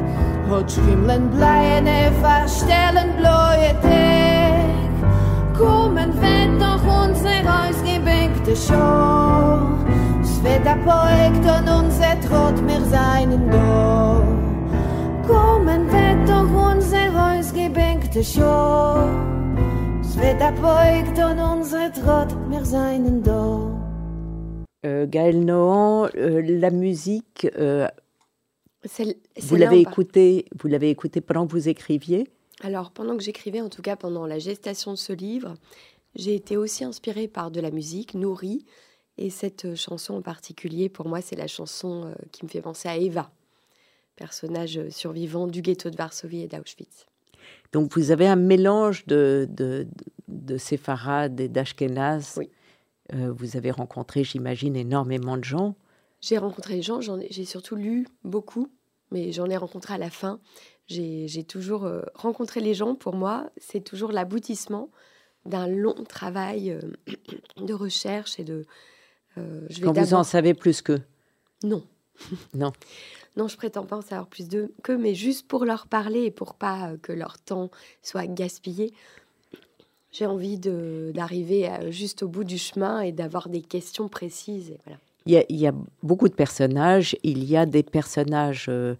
Hot 0.50 0.72
kimlen 0.86 1.30
bleine 1.30 2.10
verstellen 2.22 3.10
bloe 3.18 3.70
te 3.82 4.06
kommen 5.58 6.12
wenn 6.20 6.58
doch 6.58 6.84
uns 7.02 7.20
er 7.36 7.44
ausgebinkte 7.60 8.54
scho 8.64 8.88
es 10.22 10.34
wird 10.44 10.64
der 10.64 10.78
poekt 10.86 11.44
und 11.54 11.68
uns 11.78 11.98
er 12.10 12.18
trot 12.26 12.58
mir 12.68 12.82
seinen 12.96 13.50
do 13.50 14.22
kommen 15.26 15.82
wenn 15.90 16.18
doch 16.26 16.52
uns 16.70 16.92
er 16.92 17.10
ausgebinkte 17.28 18.22
scho 18.22 19.26
Es 20.16 20.22
wird 20.22 20.40
der 20.40 20.52
Poekt 20.52 21.18
und 21.18 21.38
unser 21.38 21.92
Trott 21.92 22.34
mir 22.48 22.64
seinen 22.64 23.22
Dorf. 23.22 23.45
Euh, 24.86 25.06
Gaël 25.06 25.44
Nohan, 25.44 26.08
euh, 26.14 26.40
la 26.42 26.70
musique, 26.70 27.48
euh, 27.58 27.88
vous 29.40 29.56
l'avez 29.56 29.80
écoutée, 29.80 30.44
vous 30.56 30.68
l'avez 30.68 30.90
écoutée 30.90 31.20
pendant 31.20 31.46
que 31.46 31.52
vous 31.52 31.68
écriviez 31.68 32.28
Alors, 32.62 32.92
pendant 32.92 33.16
que 33.16 33.22
j'écrivais, 33.22 33.60
en 33.60 33.68
tout 33.68 33.82
cas 33.82 33.96
pendant 33.96 34.26
la 34.26 34.38
gestation 34.38 34.92
de 34.92 34.96
ce 34.96 35.12
livre, 35.12 35.54
j'ai 36.14 36.36
été 36.36 36.56
aussi 36.56 36.84
inspirée 36.84 37.26
par 37.26 37.50
de 37.50 37.60
la 37.60 37.72
musique, 37.72 38.14
nourrie. 38.14 38.64
Et 39.18 39.30
cette 39.30 39.74
chanson 39.74 40.14
en 40.14 40.22
particulier, 40.22 40.88
pour 40.88 41.08
moi, 41.08 41.20
c'est 41.20 41.36
la 41.36 41.48
chanson 41.48 42.14
qui 42.30 42.44
me 42.44 42.50
fait 42.50 42.60
penser 42.60 42.88
à 42.88 42.96
Eva, 42.96 43.30
personnage 44.14 44.88
survivant 44.90 45.48
du 45.48 45.62
ghetto 45.62 45.90
de 45.90 45.96
Varsovie 45.96 46.42
et 46.42 46.48
d'Auschwitz. 46.48 47.06
Donc 47.72 47.92
vous 47.96 48.12
avez 48.12 48.28
un 48.28 48.36
mélange 48.36 49.04
de, 49.06 49.48
de, 49.50 49.88
de 50.28 50.58
séfarades 50.58 51.40
et 51.40 51.48
d'ashkénazes. 51.48 52.34
Oui. 52.36 52.50
Euh, 53.14 53.32
vous 53.32 53.56
avez 53.56 53.70
rencontré, 53.70 54.24
j'imagine, 54.24 54.76
énormément 54.76 55.36
de 55.36 55.44
gens. 55.44 55.76
J'ai 56.20 56.38
rencontré 56.38 56.74
les 56.76 56.82
gens, 56.82 57.00
j'ai 57.00 57.44
surtout 57.44 57.76
lu 57.76 58.06
beaucoup, 58.24 58.68
mais 59.10 59.32
j'en 59.32 59.46
ai 59.46 59.56
rencontré 59.56 59.94
à 59.94 59.98
la 59.98 60.10
fin. 60.10 60.40
J'ai 60.88 61.44
toujours 61.44 61.84
euh, 61.84 62.02
rencontré 62.14 62.60
les 62.60 62.74
gens. 62.74 62.94
Pour 62.94 63.14
moi, 63.14 63.50
c'est 63.58 63.80
toujours 63.80 64.12
l'aboutissement 64.12 64.90
d'un 65.44 65.68
long 65.68 66.04
travail 66.04 66.70
euh, 66.70 66.80
de 67.58 67.74
recherche 67.74 68.40
et 68.40 68.44
de. 68.44 68.64
je 69.36 69.80
vais 69.80 69.82
Quand 69.82 69.92
vous 69.92 70.14
en 70.14 70.24
savez 70.24 70.54
plus 70.54 70.82
qu'eux. 70.82 71.02
Non. 71.62 71.84
Non. 72.54 72.72
Non, 73.36 73.48
je 73.48 73.56
prétends 73.58 73.84
pas 73.84 73.96
en 73.96 74.02
savoir 74.02 74.26
plus 74.26 74.48
d'eux 74.48 74.72
qu'eux, 74.82 74.96
mais 74.96 75.14
juste 75.14 75.46
pour 75.46 75.66
leur 75.66 75.86
parler 75.86 76.22
et 76.22 76.30
pour 76.30 76.54
pas 76.54 76.96
que 77.02 77.12
leur 77.12 77.38
temps 77.38 77.70
soit 78.02 78.26
gaspillé. 78.26 78.94
J'ai 80.16 80.26
envie 80.26 80.58
d'arriver 80.58 81.66
à- 81.68 81.90
juste 81.90 82.22
au 82.22 82.28
bout 82.28 82.44
du 82.44 82.58
chemin 82.58 83.00
et 83.00 83.12
d'avoir 83.12 83.48
des 83.48 83.60
questions 83.60 84.08
précises. 84.08 84.70
Et 84.70 84.78
voilà. 84.84 84.98
Il 85.26 85.32
y, 85.32 85.36
a, 85.38 85.44
il 85.48 85.56
y 85.56 85.66
a 85.66 85.74
beaucoup 86.02 86.28
de 86.28 86.34
personnages. 86.34 87.16
Il 87.22 87.44
y 87.44 87.56
a 87.56 87.66
des 87.66 87.82
personnages 87.82 88.66
euh, 88.68 88.94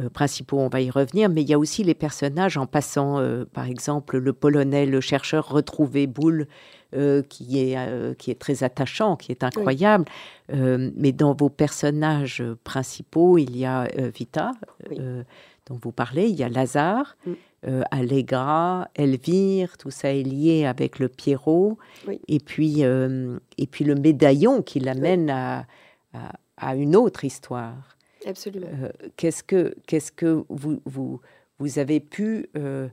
euh, 0.00 0.10
principaux, 0.10 0.58
on 0.58 0.68
va 0.68 0.80
y 0.80 0.90
revenir, 0.90 1.28
mais 1.30 1.42
il 1.42 1.48
y 1.48 1.54
a 1.54 1.58
aussi 1.58 1.84
les 1.84 1.94
personnages 1.94 2.56
en 2.58 2.66
passant, 2.66 3.18
euh, 3.18 3.44
par 3.52 3.66
exemple, 3.66 4.18
le 4.18 4.32
Polonais, 4.32 4.84
le 4.86 5.00
chercheur 5.00 5.48
retrouvé 5.48 6.06
Boule, 6.06 6.48
euh, 6.94 7.22
qui, 7.22 7.60
est, 7.60 7.78
euh, 7.78 8.12
qui 8.14 8.30
est 8.30 8.38
très 8.38 8.62
attachant, 8.64 9.16
qui 9.16 9.30
est 9.32 9.44
incroyable. 9.44 10.04
Euh, 10.52 10.90
mais 10.96 11.12
dans 11.12 11.32
vos 11.34 11.48
personnages 11.48 12.42
principaux, 12.64 13.38
il 13.38 13.56
y 13.56 13.64
a 13.64 13.84
euh, 13.98 14.10
Vita, 14.14 14.50
Oui. 14.90 14.96
euh, 15.00 15.22
dont 15.66 15.78
vous 15.80 15.92
parlez, 15.92 16.28
il 16.28 16.36
y 16.36 16.42
a 16.42 16.48
Lazare. 16.48 17.16
Mm. 17.26 17.32
Euh, 17.66 17.82
Allegra, 17.90 18.88
Elvire, 18.94 19.76
tout 19.78 19.90
ça 19.90 20.12
est 20.14 20.22
lié 20.22 20.64
avec 20.64 20.98
le 21.00 21.08
Pierrot, 21.08 21.76
Oui. 22.06 22.20
et 22.28 22.38
puis 22.38 22.84
euh, 22.84 23.38
et 23.56 23.66
puis 23.66 23.84
le 23.84 23.94
médaillon 23.96 24.62
qui 24.62 24.78
l'amène 24.80 25.28
à, 25.30 25.66
à, 26.12 26.32
à 26.56 26.76
une 26.76 26.94
autre 26.94 27.24
histoire. 27.24 27.96
Absolument. 28.26 28.68
Euh, 28.82 28.90
qu'est-ce 29.16 29.42
que 29.42 29.74
qu'est-ce 29.86 30.12
que 30.12 30.44
vous 30.48 30.80
vous 30.84 31.20
vous 31.58 31.78
avez 31.80 31.98
pu 31.98 32.48
euh, 32.56 32.88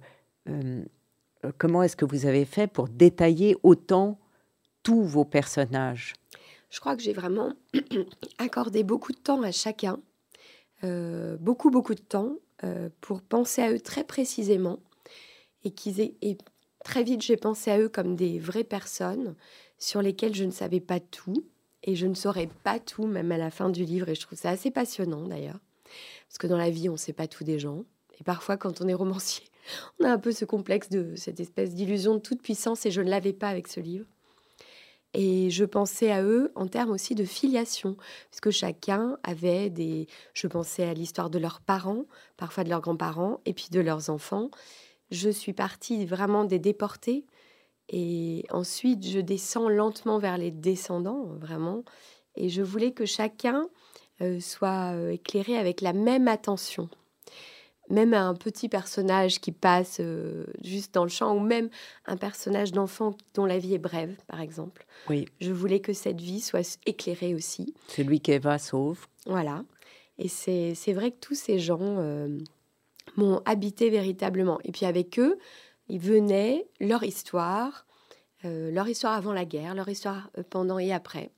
comment 1.58 1.84
est-ce 1.84 1.96
que 1.96 2.06
vous 2.06 2.26
avez 2.26 2.46
fait 2.46 2.68
pour 2.68 2.88
détailler 2.88 3.56
autant 3.64 4.18
tous 4.84 5.04
vos 5.04 5.26
personnages? 5.26 6.14
Je 6.72 6.80
crois 6.80 6.96
que 6.96 7.04
j'ai 7.04 7.14
vraiment 7.14 7.54
accordé 8.40 8.84
beaucoup 8.84 9.12
de 9.12 9.18
temps 9.18 9.42
à 9.44 9.52
chacun, 9.52 10.00
beaucoup, 11.40 11.70
beaucoup 11.72 11.96
de 11.96 12.02
temps, 12.02 12.34
euh, 12.64 12.90
pour 13.02 13.22
penser 13.22 13.62
à 13.62 13.72
eux 13.72 13.80
très 13.80 14.04
précisément. 14.04 14.80
Et, 15.64 15.72
qu'ils 15.72 16.00
et 16.00 16.38
très 16.84 17.04
vite, 17.04 17.22
j'ai 17.22 17.38
pensé 17.38 17.72
à 17.72 17.80
eux 17.80 17.90
comme 17.90 18.16
des 18.16 18.40
vraies 18.40 18.64
personnes 18.64 19.36
sur 19.78 20.02
lesquelles 20.02 20.36
je 20.36 20.44
ne 20.44 20.52
savais 20.52 20.80
pas 20.80 21.00
tout. 21.00 21.46
Et 21.84 21.96
je 21.96 22.08
ne 22.08 22.16
saurais 22.16 22.50
pas 22.64 22.80
tout, 22.80 23.06
même 23.06 23.32
à 23.32 23.38
la 23.38 23.52
fin 23.52 23.70
du 23.70 23.84
livre. 23.84 24.10
Et 24.10 24.16
je 24.16 24.22
trouve 24.22 24.40
ça 24.40 24.50
assez 24.50 24.72
passionnant, 24.72 25.28
d'ailleurs. 25.28 25.60
Parce 26.28 26.40
que 26.40 26.48
dans 26.48 26.58
la 26.58 26.72
vie, 26.72 26.90
on 26.90 26.94
ne 26.94 26.98
sait 26.98 27.14
pas 27.14 27.28
tout 27.28 27.44
des 27.44 27.60
gens. 27.60 27.84
Et 28.20 28.24
parfois, 28.24 28.58
quand 28.58 28.82
on 28.82 28.88
est 28.88 28.94
romancier, 28.94 29.46
on 30.00 30.06
a 30.06 30.12
un 30.12 30.18
peu 30.18 30.32
ce 30.32 30.46
complexe 30.46 30.90
de 30.90 31.16
cette 31.16 31.40
espèce 31.40 31.76
d'illusion 31.76 32.16
de 32.16 32.20
toute 32.20 32.42
puissance. 32.42 32.86
Et 32.86 32.92
je 32.92 33.02
ne 33.02 33.10
l'avais 33.10 33.34
pas 33.34 33.50
avec 33.50 33.68
ce 33.68 33.80
livre. 33.80 34.06
Et 35.18 35.50
je 35.50 35.64
pensais 35.64 36.12
à 36.12 36.22
eux 36.24 36.52
en 36.56 36.68
termes 36.68 36.92
aussi 36.92 37.16
de 37.16 37.24
filiation, 37.24 37.96
puisque 38.30 38.50
chacun 38.50 39.18
avait 39.24 39.70
des... 39.70 40.08
Je 40.34 40.48
pensais 40.48 40.84
à 40.84 40.94
l'histoire 40.94 41.30
de 41.30 41.40
leurs 41.40 41.62
parents, 41.62 42.04
parfois 42.36 42.66
de 42.66 42.70
leurs 42.70 42.82
grands-parents, 42.82 43.40
et 43.46 43.54
puis 43.54 43.70
de 43.72 43.80
leurs 43.80 44.10
enfants. 44.10 44.50
Je 45.12 45.30
suis 45.30 45.54
partie 45.54 46.06
vraiment 46.06 46.44
des 46.44 46.60
déportés, 46.60 47.26
et 47.88 48.44
ensuite 48.52 49.08
je 49.08 49.20
descends 49.22 49.70
lentement 49.70 50.20
vers 50.20 50.38
les 50.38 50.52
descendants, 50.52 51.24
vraiment. 51.40 51.86
Et 52.36 52.50
je 52.50 52.62
voulais 52.62 52.92
que 52.92 53.06
chacun 53.06 53.70
euh, 54.22 54.42
soit 54.42 54.92
euh, 54.96 55.12
éclairé 55.12 55.58
avec 55.58 55.80
la 55.80 55.94
même 55.94 56.28
attention. 56.28 56.90
Même 57.90 58.14
un 58.14 58.34
petit 58.34 58.70
personnage 58.70 59.40
qui 59.40 59.52
passe 59.52 59.98
euh, 60.00 60.46
juste 60.64 60.94
dans 60.94 61.04
le 61.04 61.10
champ, 61.10 61.36
ou 61.36 61.40
même 61.40 61.70
un 62.06 62.18
personnage 62.18 62.72
d'enfant 62.72 63.16
dont 63.34 63.46
la 63.46 63.60
vie 63.60 63.76
est 63.76 63.80
brève, 63.80 64.16
par 64.28 64.42
exemple. 64.42 64.86
Oui. 65.10 65.26
Je 65.40 65.52
voulais 65.52 65.80
que 65.80 65.94
cette 65.94 66.22
vie 66.22 66.42
soit 66.42 66.80
éclairée 66.86 67.36
aussi. 67.36 67.74
Celui 67.88 68.22
qu'Eva 68.22 68.58
sauve. 68.58 69.06
Voilà. 69.26 69.64
Et 70.18 70.30
c'est 70.30 70.94
vrai 70.94 71.12
que 71.12 71.20
tous 71.20 71.36
ces 71.36 71.60
gens 71.60 71.80
euh, 71.82 72.40
m'ont 73.18 73.42
habité 73.46 73.90
véritablement. 73.90 74.60
Et 74.64 74.72
puis 74.72 74.86
avec 74.86 75.20
eux, 75.20 75.38
ils 75.90 76.00
venaient, 76.00 76.68
leur 76.80 77.04
histoire, 77.04 77.86
euh, 78.46 78.72
leur 78.72 78.88
histoire 78.88 79.14
avant 79.14 79.34
la 79.34 79.46
guerre, 79.46 79.76
leur 79.76 79.90
histoire 79.90 80.32
pendant 80.50 80.80
et 80.80 80.94
après. 80.94 81.32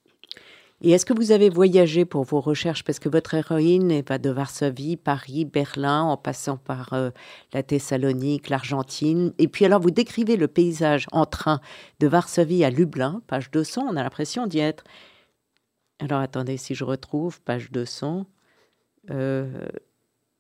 Et 0.82 0.92
est-ce 0.92 1.08
que 1.08 1.14
vous 1.14 1.32
avez 1.32 1.50
voyagé 1.50 2.06
pour 2.06 2.24
vos 2.24 2.40
recherches? 2.40 2.84
Parce 2.84 3.00
que 3.00 3.10
votre 3.10 3.34
héroïne 3.34 4.02
va 4.08 4.20
de 4.20 4.30
Varsovie, 4.30 4.96
Paris, 4.96 5.44
Berlin, 5.44 6.04
en 6.04 6.18
passant 6.18 6.58
par 6.58 6.94
euh, 6.94 7.10
la 7.52 7.64
Thessalonique, 7.64 8.50
l'Argentine. 8.50 9.34
Et 9.40 9.48
puis 9.48 9.66
alors, 9.66 9.82
vous 9.82 9.90
décrivez 9.90 10.38
le 10.38 10.48
paysage 10.48 11.08
en 11.12 11.26
train 11.26 11.62
de 12.00 12.08
Varsovie 12.08 12.64
à 12.64 12.70
Lublin, 12.70 13.24
page 13.26 13.50
200. 13.50 13.88
On 13.90 13.98
a 13.98 14.04
l'impression 14.04 14.46
d'y 14.46 14.60
être. 14.60 14.84
Alors 16.00 16.20
attendez, 16.20 16.58
si 16.58 16.76
je 16.76 16.84
retrouve, 16.84 17.42
page 17.42 17.72
200. 17.72 18.28
Euh, 19.10 19.68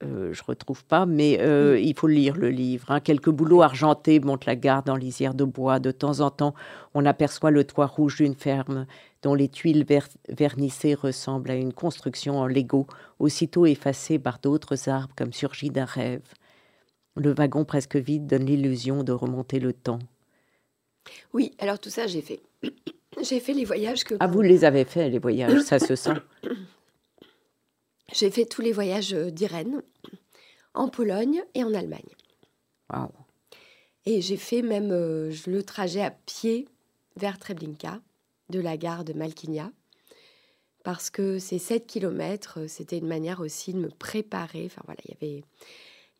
euh, 0.03 0.31
je 0.31 0.43
retrouve 0.43 0.85
pas, 0.85 1.07
mais 1.07 1.39
euh, 1.41 1.79
il 1.79 1.95
faut 1.95 2.07
lire 2.07 2.37
le 2.37 2.49
livre. 2.49 2.91
Hein. 2.91 2.99
Quelques 2.99 3.31
boulots 3.31 3.63
argentés 3.63 4.19
montent 4.19 4.45
la 4.45 4.55
garde 4.55 4.89
en 4.91 4.95
lisière 4.95 5.33
de 5.33 5.43
bois. 5.43 5.79
De 5.79 5.89
temps 5.89 6.19
en 6.19 6.29
temps, 6.29 6.53
on 6.93 7.03
aperçoit 7.05 7.49
le 7.49 7.63
toit 7.63 7.87
rouge 7.87 8.17
d'une 8.17 8.35
ferme 8.35 8.85
dont 9.27 9.33
les 9.33 9.49
tuiles 9.49 9.85
vernissées 10.29 10.93
ressemblent 10.93 11.51
à 11.51 11.55
une 11.55 11.73
construction 11.73 12.39
en 12.39 12.47
Lego, 12.47 12.87
aussitôt 13.19 13.65
effacée 13.65 14.19
par 14.19 14.39
d'autres 14.39 14.87
arbres 14.87 15.13
comme 15.17 15.33
surgis 15.33 15.69
d'un 15.69 15.83
rêve. 15.83 16.23
Le 17.17 17.33
wagon 17.33 17.65
presque 17.65 17.97
vide 17.97 18.25
donne 18.25 18.45
l'illusion 18.45 19.03
de 19.03 19.11
remonter 19.11 19.59
le 19.59 19.73
temps. 19.73 19.99
Oui, 21.33 21.51
alors 21.59 21.77
tout 21.77 21.89
ça, 21.89 22.07
j'ai 22.07 22.21
fait. 22.21 22.39
j'ai 23.21 23.41
fait 23.41 23.51
les 23.51 23.65
voyages 23.65 24.05
que. 24.05 24.15
Ah, 24.21 24.27
vous 24.27 24.41
les 24.41 24.63
avez 24.63 24.85
faits, 24.85 25.11
les 25.11 25.19
voyages, 25.19 25.59
ça 25.59 25.77
se 25.79 25.97
sent. 25.97 26.15
J'ai 28.13 28.31
fait 28.31 28.45
tous 28.45 28.61
les 28.61 28.71
voyages 28.71 29.13
euh, 29.13 29.29
d'Irène, 29.29 29.81
en 30.73 30.87
Pologne 30.87 31.43
et 31.53 31.65
en 31.65 31.73
Allemagne. 31.73 31.99
Wow. 32.89 33.11
Et 34.05 34.21
j'ai 34.21 34.37
fait 34.37 34.61
même 34.61 34.91
euh, 34.93 35.33
le 35.45 35.61
trajet 35.61 36.01
à 36.01 36.11
pied 36.11 36.69
vers 37.17 37.37
Treblinka, 37.37 37.99
de 38.49 38.59
la 38.59 38.77
gare 38.77 39.03
de 39.03 39.13
Malkinia, 39.13 39.71
parce 40.83 41.09
que 41.09 41.37
ces 41.37 41.59
7 41.59 41.85
kilomètres, 41.85 42.61
euh, 42.61 42.67
c'était 42.67 42.97
une 42.97 43.07
manière 43.07 43.41
aussi 43.41 43.73
de 43.73 43.79
me 43.79 43.89
préparer. 43.89 44.63
Enfin 44.65 44.81
voilà, 44.85 45.01
il 45.05 45.11
y 45.11 45.13
avait, 45.13 45.43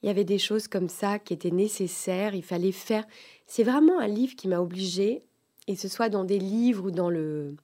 il 0.02 0.08
y 0.08 0.10
avait 0.10 0.26
des 0.26 0.40
choses 0.40 0.68
comme 0.68 0.90
ça 0.90 1.20
qui 1.20 1.34
étaient 1.34 1.52
nécessaires. 1.52 2.36
Il 2.36 2.44
fallait 2.44 2.74
faire. 2.74 3.06
C'est 3.46 3.64
vraiment 3.64 4.00
un 4.00 4.08
livre 4.08 4.36
qui 4.36 4.48
m'a 4.48 4.60
obligée, 4.60 5.24
et 5.68 5.76
ce 5.76 5.88
soit 5.88 6.10
dans 6.10 6.26
des 6.26 6.40
livres 6.40 6.86
ou 6.86 6.92
dans 6.92 7.10
le, 7.10 7.56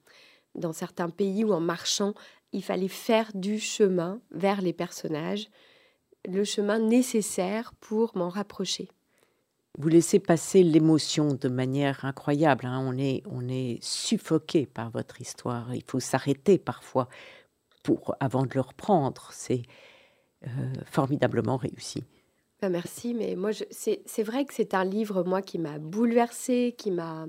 dans 0.54 0.72
certains 0.72 1.10
pays 1.10 1.44
ou 1.44 1.52
en 1.52 1.60
marchant, 1.60 2.14
il 2.52 2.62
fallait 2.62 2.88
faire 2.88 3.30
du 3.34 3.58
chemin 3.58 4.20
vers 4.30 4.62
les 4.62 4.72
personnages, 4.72 5.50
le 6.26 6.44
chemin 6.44 6.78
nécessaire 6.78 7.74
pour 7.80 8.16
m'en 8.16 8.28
rapprocher. 8.28 8.88
Vous 9.76 9.88
laissez 9.88 10.20
passer 10.20 10.62
l'émotion 10.62 11.34
de 11.34 11.48
manière 11.48 12.04
incroyable. 12.04 12.66
Hein. 12.66 12.84
On, 12.86 12.96
est, 12.96 13.22
on 13.26 13.48
est 13.48 13.82
suffoqué 13.82 14.66
par 14.66 14.90
votre 14.90 15.20
histoire. 15.20 15.74
Il 15.74 15.82
faut 15.86 15.98
s'arrêter 15.98 16.58
parfois 16.58 17.08
pour, 17.82 18.14
avant 18.20 18.44
de 18.44 18.50
le 18.54 18.60
reprendre. 18.60 19.30
C'est 19.32 19.62
euh, 20.46 20.48
formidablement 20.86 21.56
réussi. 21.56 22.04
Ben 22.62 22.68
merci, 22.70 23.14
mais 23.14 23.34
moi, 23.34 23.50
c'est 23.70 24.22
vrai 24.22 24.44
que 24.44 24.54
c'est 24.54 24.74
un 24.74 24.84
livre, 24.84 25.24
moi, 25.24 25.42
qui 25.42 25.58
m'a 25.58 25.78
bouleversée, 25.78 26.74
qui 26.78 26.92
m'a... 26.92 27.26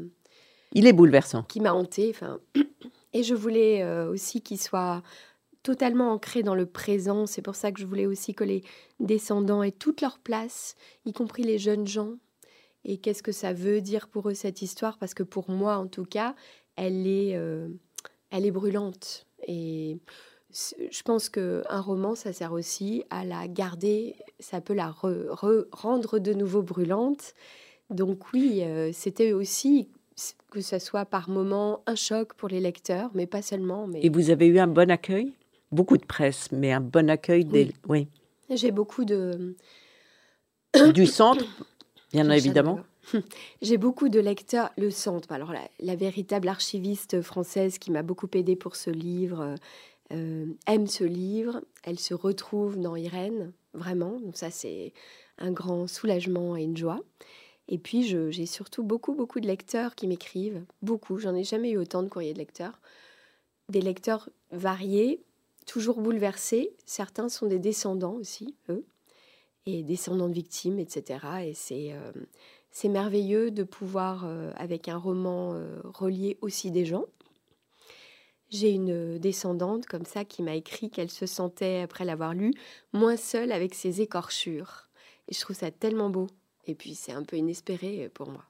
Il 0.72 0.86
est 0.86 0.94
bouleversant. 0.94 1.44
Qui 1.44 1.62
m'a 1.62 1.74
hanté. 1.74 2.12
Enfin, 2.12 2.40
et 3.14 3.24
je 3.24 3.34
voulais 3.34 3.82
euh, 3.82 4.10
aussi 4.10 4.42
qu'il 4.42 4.60
soit 4.60 5.02
totalement 5.64 6.12
ancré 6.12 6.44
dans 6.44 6.54
le 6.54 6.68
présent. 6.68 7.26
C'est 7.26 7.42
pour 7.42 7.56
ça 7.56 7.72
que 7.72 7.80
je 7.80 7.88
voulais 7.88 8.06
aussi 8.06 8.36
que 8.36 8.44
les 8.44 8.64
descendants 9.00 9.64
aient 9.64 9.72
toute 9.72 10.02
leur 10.02 10.20
place, 10.20 10.76
y 11.06 11.12
compris 11.12 11.42
les 11.42 11.58
jeunes 11.58 11.88
gens. 11.88 12.14
Et 12.86 12.98
qu'est-ce 12.98 13.24
que 13.24 13.32
ça 13.32 13.52
veut 13.52 13.82
dire 13.82 14.08
pour 14.08 14.30
eux 14.30 14.36
cette 14.36 14.62
histoire? 14.62 14.98
Parce 14.98 15.14
que 15.14 15.24
pour 15.24 15.50
moi, 15.50 15.78
en 15.78 15.88
tout 15.88 16.06
cas, 16.06 16.36
elle 16.76 17.08
est, 17.08 17.36
euh, 17.36 17.68
elle 18.30 18.46
est 18.46 18.52
brûlante. 18.52 19.26
Et 19.48 19.98
je 20.52 21.02
pense 21.04 21.30
qu'un 21.30 21.82
roman, 21.82 22.16
ça 22.16 22.32
sert 22.32 22.54
aussi 22.54 23.04
à 23.10 23.26
la 23.26 23.48
garder, 23.48 24.16
ça 24.40 24.62
peut 24.62 24.76
la 24.76 24.94
rendre 24.96 26.20
de 26.20 26.34
nouveau 26.34 26.62
brûlante. 26.62 27.34
Donc 27.90 28.32
oui, 28.34 28.62
euh, 28.64 28.92
c'était 28.94 29.34
aussi 29.34 29.90
que 30.52 30.62
ce 30.62 30.80
soit 30.80 31.06
par 31.06 31.30
moment 31.30 31.82
un 31.88 31.96
choc 31.96 32.34
pour 32.36 32.48
les 32.50 32.62
lecteurs, 32.62 33.10
mais 33.14 33.28
pas 33.28 33.42
seulement. 33.42 33.88
Mais... 33.88 34.00
Et 34.04 34.10
vous 34.10 34.30
avez 34.30 34.48
eu 34.48 34.60
un 34.60 34.68
bon 34.68 34.90
accueil? 34.90 35.34
Beaucoup 35.72 35.98
de 35.98 36.06
presse, 36.06 36.52
mais 36.52 36.72
un 36.72 36.80
bon 36.80 37.10
accueil 37.10 37.44
des... 37.44 37.74
Oui. 37.88 38.08
J'ai 38.50 38.72
beaucoup 38.72 39.04
de... 39.06 39.56
Du 40.94 41.06
centre, 41.06 41.46
bien 42.24 42.30
évidemment. 42.32 42.80
J'ai 43.62 43.78
beaucoup 43.78 44.10
de 44.10 44.20
lecteurs. 44.20 44.72
Le 44.78 44.90
centre, 44.90 45.32
alors 45.32 45.54
la, 45.80 45.96
véritable 45.96 46.48
archiviste 46.48 47.22
française 47.22 47.78
qui 47.78 47.92
m'a 47.92 48.04
beaucoup 48.04 48.30
aidé 48.34 48.56
pour 48.56 48.76
ce 48.76 48.90
livre 48.90 49.56
euh, 50.14 50.46
aime 50.68 50.88
ce 50.88 51.04
livre. 51.04 51.62
Elle 51.84 52.00
se 52.00 52.14
retrouve 52.14 52.80
dans 52.80 52.96
Irène, 52.96 53.52
vraiment. 53.74 54.20
Donc 54.20 54.38
ça, 54.38 54.52
c'est 54.52 54.94
un 55.38 55.52
grand 55.52 55.88
soulagement 55.88 56.56
et 56.56 56.64
une 56.64 56.78
joie. 56.78 57.02
Et 57.68 57.78
puis, 57.78 58.04
j'ai 58.04 58.46
surtout 58.46 58.84
beaucoup, 58.84 59.14
beaucoup 59.14 59.40
de 59.40 59.48
lecteurs 59.48 59.96
qui 59.96 60.08
m'écrivent. 60.08 60.64
Beaucoup. 60.82 61.18
J'en 61.18 61.36
ai 61.36 61.44
jamais 61.44 61.72
eu 61.72 61.78
autant 61.78 62.04
de 62.04 62.10
courriers 62.10 62.34
de 62.34 62.38
lecteurs. 62.38 62.80
Des 63.70 63.82
lecteurs 63.82 64.30
variés, 64.52 65.24
toujours 65.66 66.00
bouleversés. 66.00 66.72
Certains 66.86 67.28
sont 67.28 67.48
des 67.48 67.58
descendants 67.58 68.14
aussi, 68.14 68.56
eux, 68.70 68.86
et 69.66 69.84
descendants 69.84 70.30
de 70.30 70.34
victimes, 70.34 70.80
etc. 70.80 71.20
Et 71.46 71.54
c'est 71.54 71.94
euh, 71.94 72.12
c'est 72.72 72.90
merveilleux 72.90 73.52
de 73.52 73.64
pouvoir, 73.64 74.26
euh, 74.26 74.52
avec 74.58 74.90
un 74.90 74.98
roman, 74.98 75.54
euh, 75.54 75.80
relier 75.86 76.38
aussi 76.42 76.72
des 76.72 76.86
gens. 76.86 77.06
J'ai 78.50 78.72
une 78.72 79.18
descendante 79.18 79.86
comme 79.86 80.06
ça 80.06 80.26
qui 80.26 80.44
m'a 80.44 80.56
écrit 80.56 80.90
qu'elle 80.90 81.10
se 81.10 81.26
sentait, 81.26 81.82
après 81.82 82.06
l'avoir 82.06 82.34
lu, 82.34 82.54
moins 82.94 83.18
seule 83.18 83.52
avec 83.52 83.74
ses 83.74 84.02
écorchures. 84.02 84.90
Et 85.30 85.34
je 85.34 85.40
trouve 85.40 85.56
ça 85.56 85.72
tellement 85.72 86.10
beau. 86.10 86.28
Et 86.68 86.76
puis 86.76 86.96
c'est 86.96 87.12
un 87.12 87.24
peu 87.24 87.38
inespéré 87.38 88.10
pour 88.14 88.30
moi. 88.30 88.44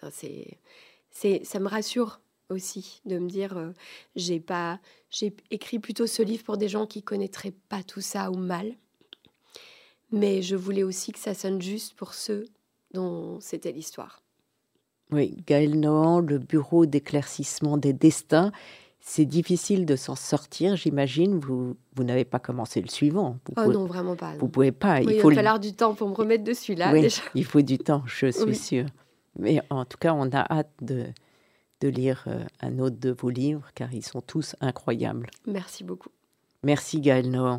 Ça, 0.00 0.10
c'est, 0.10 1.44
ça 1.44 1.58
me 1.58 1.68
rassure 1.68 2.20
aussi 2.48 3.02
de 3.04 3.18
me 3.18 3.28
dire 3.28 3.72
j'ai 4.16 4.40
pas 4.40 4.80
j'ai 5.10 5.34
écrit 5.50 5.78
plutôt 5.78 6.06
ce 6.06 6.22
livre 6.22 6.44
pour 6.44 6.56
des 6.56 6.68
gens 6.68 6.86
qui 6.86 7.02
connaîtraient 7.02 7.54
pas 7.68 7.82
tout 7.82 8.00
ça 8.00 8.30
ou 8.30 8.36
mal. 8.36 8.76
Mais 10.12 10.42
je 10.42 10.56
voulais 10.56 10.82
aussi 10.82 11.12
que 11.12 11.18
ça 11.18 11.34
sonne 11.34 11.60
juste 11.60 11.94
pour 11.94 12.14
ceux 12.14 12.44
dont 12.92 13.40
c'était 13.40 13.72
l'histoire. 13.72 14.22
Oui, 15.10 15.36
Gaël 15.46 15.78
Nohan, 15.78 16.20
le 16.20 16.38
bureau 16.38 16.86
d'éclaircissement 16.86 17.76
des 17.76 17.92
destins, 17.92 18.52
c'est 19.00 19.24
difficile 19.24 19.84
de 19.84 19.96
s'en 19.96 20.14
sortir, 20.14 20.76
j'imagine. 20.76 21.38
Vous, 21.38 21.76
vous 21.94 22.04
n'avez 22.04 22.24
pas 22.24 22.38
commencé 22.38 22.80
le 22.80 22.88
suivant. 22.88 23.38
oh 23.56 23.66
non, 23.66 23.84
vraiment 23.86 24.16
pas. 24.16 24.36
Vous 24.38 24.48
pouvez 24.48 24.72
pas. 24.72 25.00
il, 25.00 25.20
faut 25.20 25.28
va 25.30 25.34
falloir 25.34 25.60
du 25.60 25.74
temps 25.74 25.94
pour 25.94 26.08
me 26.08 26.14
remettre 26.14 26.44
dessus 26.44 26.74
là. 26.74 26.92
Oui, 26.92 27.08
il 27.34 27.44
faut 27.44 27.62
du 27.62 27.78
temps, 27.78 28.04
je 28.06 28.30
suis 28.30 28.54
sûre. 28.54 28.86
Mais 29.38 29.60
en 29.70 29.84
tout 29.84 29.98
cas, 29.98 30.14
on 30.14 30.30
a 30.30 30.46
hâte 30.50 30.70
de, 30.80 31.06
de 31.80 31.88
lire 31.88 32.24
euh, 32.28 32.44
un 32.60 32.78
autre 32.78 32.96
de 32.98 33.10
vos 33.10 33.30
livres, 33.30 33.68
car 33.74 33.92
ils 33.92 34.04
sont 34.04 34.20
tous 34.20 34.54
incroyables. 34.60 35.30
Merci 35.46 35.84
beaucoup. 35.84 36.10
Merci 36.62 37.00
Gaël 37.00 37.28
Nohan. 37.30 37.58